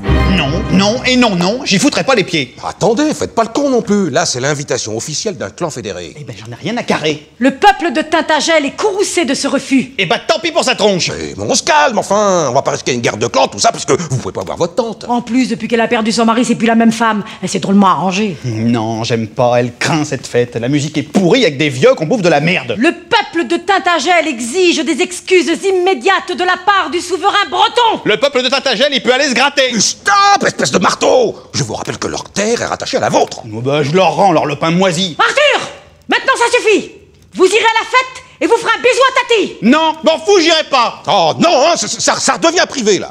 [0.00, 2.54] Non, non et non, non, j'y foutrai pas les pieds.
[2.64, 4.10] Attendez, faites pas le con non plus.
[4.10, 6.14] Là, c'est l'invitation officielle d'un clan fédéré.
[6.16, 7.26] Eh ben, j'en ai rien à carrer.
[7.38, 9.94] Le peuple de Tintagel est courroucé de ce refus.
[9.98, 11.10] Eh ben, tant pis pour sa tronche.
[11.10, 12.46] Mais bon, on se calme, enfin.
[12.48, 14.44] On va pas risquer une guerre de clans, tout ça, parce que vous pouvez pas
[14.44, 15.06] voir votre tante.
[15.08, 17.24] En plus, depuis qu'elle a perdu son mari, c'est plus la même femme.
[17.42, 18.36] Elle s'est drôlement arrangée.
[18.44, 20.54] Non, j'aime pas, elle craint cette fête.
[20.54, 22.76] La musique est pourrie avec des vieux qu'on bouffe de la merde.
[22.78, 28.02] Le peuple de Tintagel exige des excuses immédiates de la part du souverain breton.
[28.04, 29.72] Le peuple de Tintagel, il peut aller se gratter.
[29.88, 33.40] Stop, espèce de marteau Je vous rappelle que leur terre est rattachée à la vôtre.
[33.54, 35.16] Oh bah, je leur rends leur lopin moisi.
[35.18, 35.68] Arthur
[36.08, 36.92] Maintenant, ça suffit
[37.34, 40.38] Vous irez à la fête et vous ferez un bisou à Tati Non, m'en fous,
[40.40, 41.02] j'irai pas.
[41.08, 43.10] Oh non, hein, ça, ça- ça redevient privé, là.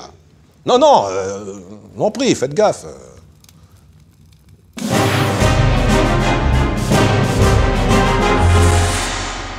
[0.65, 1.55] Non, non, euh,
[1.97, 2.85] non prie, faites gaffe.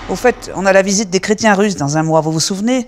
[0.08, 2.86] Au fait, on a la visite des chrétiens russes dans un mois, vous vous souvenez?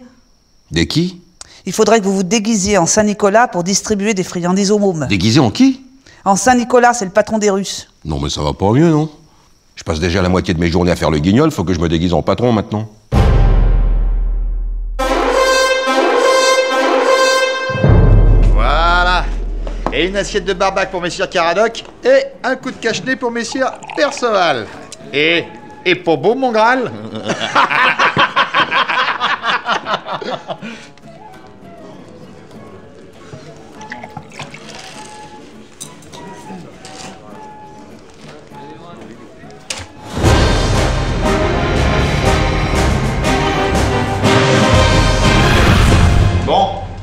[0.70, 1.20] Des qui?
[1.66, 5.06] Il faudrait que vous vous déguisiez en Saint-Nicolas pour distribuer des friandises aux mômes.
[5.08, 5.82] Déguisé en qui?
[6.24, 7.88] En Saint-Nicolas, c'est le patron des Russes.
[8.04, 9.11] Non, mais ça va pas mieux, non?
[9.76, 11.80] Je passe déjà la moitié de mes journées à faire le guignol, faut que je
[11.80, 12.88] me déguise en patron maintenant.
[18.52, 19.24] Voilà.
[19.92, 23.64] Et une assiette de barbac pour messieurs Caradoc et un coup de cache-nez pour messieurs
[23.96, 24.66] Perceval.
[25.12, 25.44] Et.
[25.84, 26.90] Et pour beau, mon Graal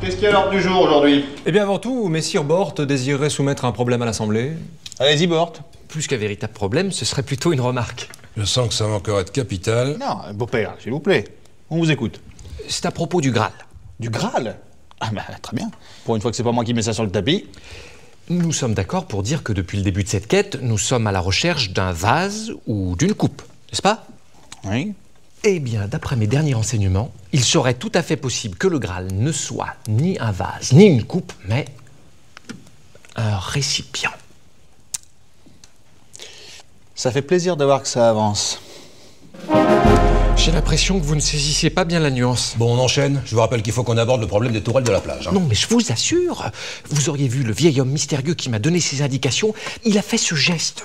[0.08, 2.74] qu'est-ce qu'il y a à l'ordre du jour aujourd'hui Eh bien, avant tout, Messire Bort
[2.74, 4.54] désirerait soumettre un problème à l'Assemblée.
[5.00, 5.52] Allez-y, Bort.
[5.90, 8.10] Plus qu'un véritable problème, ce serait plutôt une remarque.
[8.38, 9.98] Je sens que ça manquerait de capital.
[10.00, 11.26] Non, beau-père, s'il vous plaît.
[11.70, 12.22] On vous écoute.
[12.70, 13.52] C'est à propos du Graal.
[14.00, 14.58] Du Graal
[15.02, 15.70] Ah bah, très bien.
[16.06, 17.46] Pour une fois que c'est pas moi qui mets ça sur le tapis.
[18.30, 21.12] Nous sommes d'accord pour dire que depuis le début de cette quête, nous sommes à
[21.12, 23.42] la recherche d'un vase ou d'une coupe,
[23.72, 24.06] n'est-ce pas?
[24.64, 24.94] Oui.
[25.44, 29.08] Eh bien, d'après mes derniers renseignements, il serait tout à fait possible que le Graal
[29.14, 31.66] ne soit ni un vase, ni une coupe, mais
[33.16, 34.12] un récipient.
[36.96, 38.60] Ça fait plaisir de voir que ça avance.
[40.36, 42.56] J'ai l'impression que vous ne saisissez pas bien la nuance.
[42.58, 43.22] Bon, on enchaîne.
[43.26, 45.28] Je vous rappelle qu'il faut qu'on aborde le problème des tourelles de la plage.
[45.28, 45.32] hein.
[45.34, 46.50] Non, mais je vous assure,
[46.90, 49.54] vous auriez vu le vieil homme mystérieux qui m'a donné ces indications.
[49.86, 50.84] Il a fait ce geste.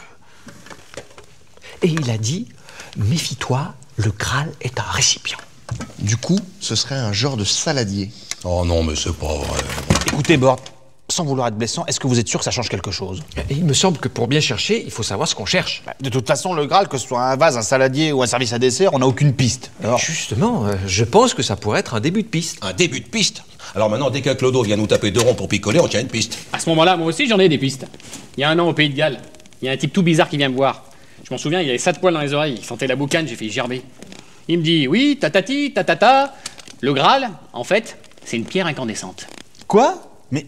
[1.82, 2.48] Et il a dit
[2.96, 5.38] Méfie-toi Le Graal est un récipient.
[5.98, 8.10] Du coup, ce serait un genre de saladier.
[8.44, 9.60] Oh non, mais c'est pas vrai.
[10.06, 10.58] Écoutez, Bort,
[11.08, 13.22] sans vouloir être blessant, est-ce que vous êtes sûr que ça change quelque chose?
[13.50, 15.82] Et il me semble que pour bien chercher, il faut savoir ce qu'on cherche.
[16.00, 18.52] De toute façon, le Graal, que ce soit un vase, un saladier ou un service
[18.52, 19.70] à dessert, on n'a aucune piste.
[19.82, 22.58] Alors, Justement, euh, je pense que ça pourrait être un début de piste.
[22.62, 23.42] Un début de piste?
[23.74, 26.08] Alors maintenant, dès qu'un Clodo vient nous taper deux ronds pour picoler, on tient une
[26.08, 26.36] piste.
[26.52, 27.86] À ce moment-là, moi aussi, j'en ai des pistes.
[28.36, 29.20] Il y a un an au Pays de Galles,
[29.60, 30.84] il y a un type tout bizarre qui vient me voir.
[31.24, 33.26] Je m'en souviens, il avait ça de poils dans les oreilles, il sentait la boucane,
[33.28, 33.82] j'ai fait gerber.
[34.48, 36.34] Il me dit Oui, tatati, tatata,
[36.80, 39.26] le Graal, en fait, c'est une pierre incandescente.
[39.68, 39.94] Quoi?
[40.30, 40.46] Mais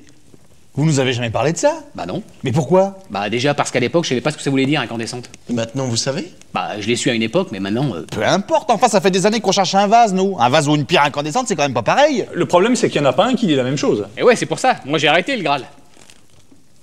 [0.75, 1.85] vous nous avez jamais parlé de ça?
[1.95, 2.23] Bah non.
[2.43, 2.99] Mais pourquoi?
[3.09, 5.31] Bah déjà parce qu'à l'époque, je savais pas ce que ça voulait dire incandescente.
[5.49, 6.33] Et maintenant, vous savez?
[6.53, 7.95] Bah je l'ai su à une époque, mais maintenant.
[7.95, 10.37] euh, Peu importe, enfin, ça fait des années qu'on cherche un vase, nous.
[10.41, 12.27] Un vase ou une pierre incandescente, c'est quand même pas pareil.
[12.33, 14.07] Le problème, c'est qu'il n'y en a pas un qui dit la même chose.
[14.19, 14.77] Et ouais, c'est pour ça.
[14.85, 15.65] Moi j'ai arrêté le Graal.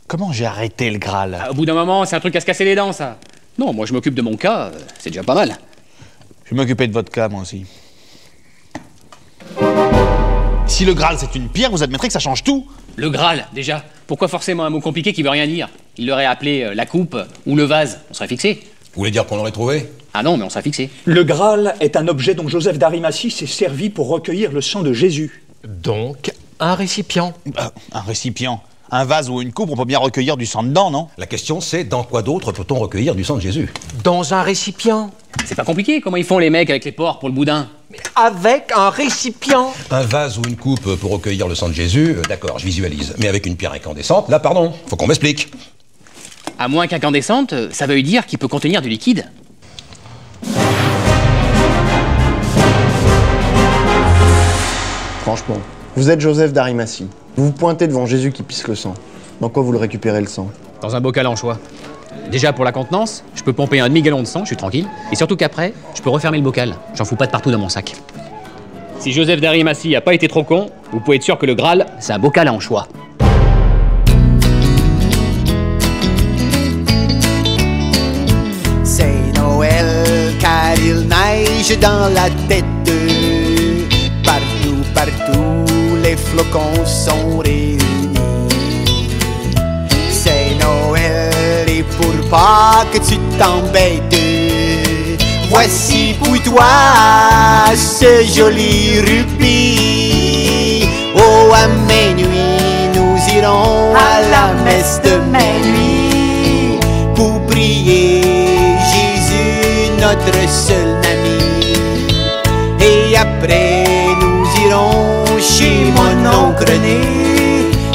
[0.08, 1.38] Comment j'ai arrêté le Graal?
[1.42, 3.18] Ah, au bout d'un moment, c'est un truc à se casser les dents, ça.
[3.58, 5.58] Non, moi je m'occupe de mon cas, euh, c'est déjà pas mal.
[6.46, 7.66] Je vais m'occuper de votre cas, moi aussi.
[10.68, 13.84] Si le Graal c'est une pierre, vous admettrez que ça change tout Le Graal, déjà.
[14.08, 15.70] Pourquoi forcément un mot compliqué qui veut rien dire?
[15.98, 18.00] Il l'aurait appelé euh, la coupe ou le vase.
[18.10, 18.62] On serait fixé.
[18.94, 19.90] Vous voulez dire qu'on l'aurait trouvé?
[20.14, 20.90] Ah non, mais on serait fixé.
[21.06, 24.92] Le Graal est un objet dont Joseph d'Arimathie s'est servi pour recueillir le sang de
[24.92, 25.44] Jésus.
[25.66, 27.34] Donc, un récipient.
[27.46, 28.62] Bah, Un récipient.
[28.94, 31.08] Un vase ou une coupe, on peut bien recueillir du sang dedans, non?
[31.18, 33.72] La question, c'est dans quoi d'autre peut-on recueillir du sang de Jésus?
[34.04, 35.12] Dans un récipient.
[35.46, 37.70] C'est pas compliqué, comment ils font les mecs avec les porcs pour le boudin?
[38.18, 39.72] Avec un récipient.
[39.92, 43.16] Un vase ou une coupe pour recueillir le sang de Jésus, euh, d'accord, je visualise.
[43.18, 45.50] Mais avec une pierre incandescente, là, pardon, faut qu'on m'explique.
[46.60, 49.26] À moins qu'incandescente, euh, ça veuille dire qu'il peut contenir du liquide.
[55.22, 55.60] Franchement,
[55.96, 57.08] vous êtes Joseph d'Arimathie.
[57.38, 58.94] Vous vous pointez devant Jésus qui pisse le sang.
[59.40, 60.50] Dans quoi vous le récupérez le sang?
[60.82, 61.58] Dans un bocal en choix.
[62.30, 64.88] Déjà pour la contenance, je peux pomper un demi-gallon de sang, je suis tranquille.
[65.14, 66.76] Et surtout qu'après, je peux refermer le bocal.
[66.94, 67.96] J'en fous pas de partout dans mon sac.
[69.00, 71.86] Si Joseph d'Arimathie a pas été trop con, vous pouvez être sûr que le Graal,
[72.00, 72.88] c'est un bocal en choix.
[78.84, 82.66] C'est Noël car il neige dans la tête.
[86.32, 87.80] Flocons sont réunis.
[90.10, 94.16] C'est Noël et pour pas que tu t'embêtes,
[95.50, 96.64] voici pour toi
[97.76, 100.88] ce joli rubis.
[101.16, 106.80] Oh, à minuit, nous irons à la messe de minuit
[107.16, 108.22] pour prier
[108.92, 110.91] Jésus, notre seul
[116.28, 117.00] oncle né,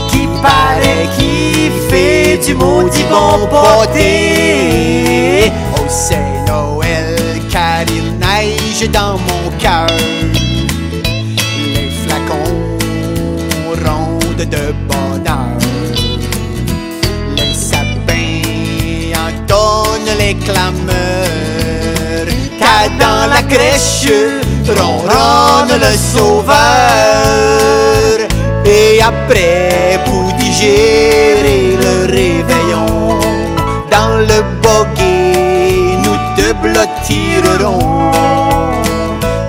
[0.08, 5.52] qui paraît qu'il fait du maudit bon pâté.
[5.74, 7.16] Oh, c'est Noël,
[7.50, 9.86] car il neige dans mon cœur.
[11.74, 12.78] Les flacons
[13.84, 15.58] rondent de bonheur.
[17.36, 18.42] Les sapins
[19.26, 20.86] entonnent les clameurs.
[22.58, 24.08] Car dans la crèche
[24.70, 26.56] ronronne le sauveur.
[28.64, 33.18] Et après, pour digérer le réveillon,
[33.90, 38.10] dans le boguet, nous te blottirons.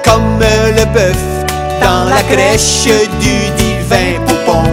[0.03, 0.39] Comme
[0.75, 1.37] le bœuf
[1.81, 2.87] dans la crèche
[3.19, 4.63] du divin poupon.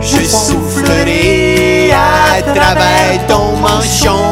[0.00, 4.31] Je soufflerai à travers ton manchon.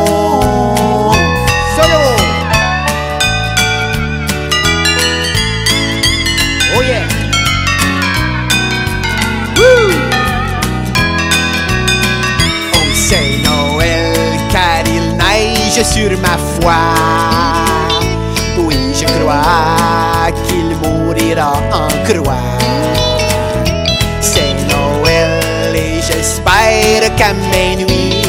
[15.85, 16.75] Sur ma foi.
[18.59, 22.35] Oui, je crois qu'il mourira en croix.
[24.21, 28.23] C'est Noël et j'espère qu'à minuit,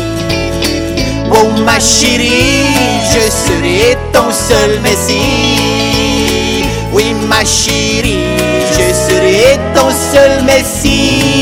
[1.32, 2.74] oh ma chérie,
[3.14, 6.66] je serai ton seul messie.
[6.94, 8.38] Oui, ma chérie,
[8.72, 11.41] je serai ton seul messie.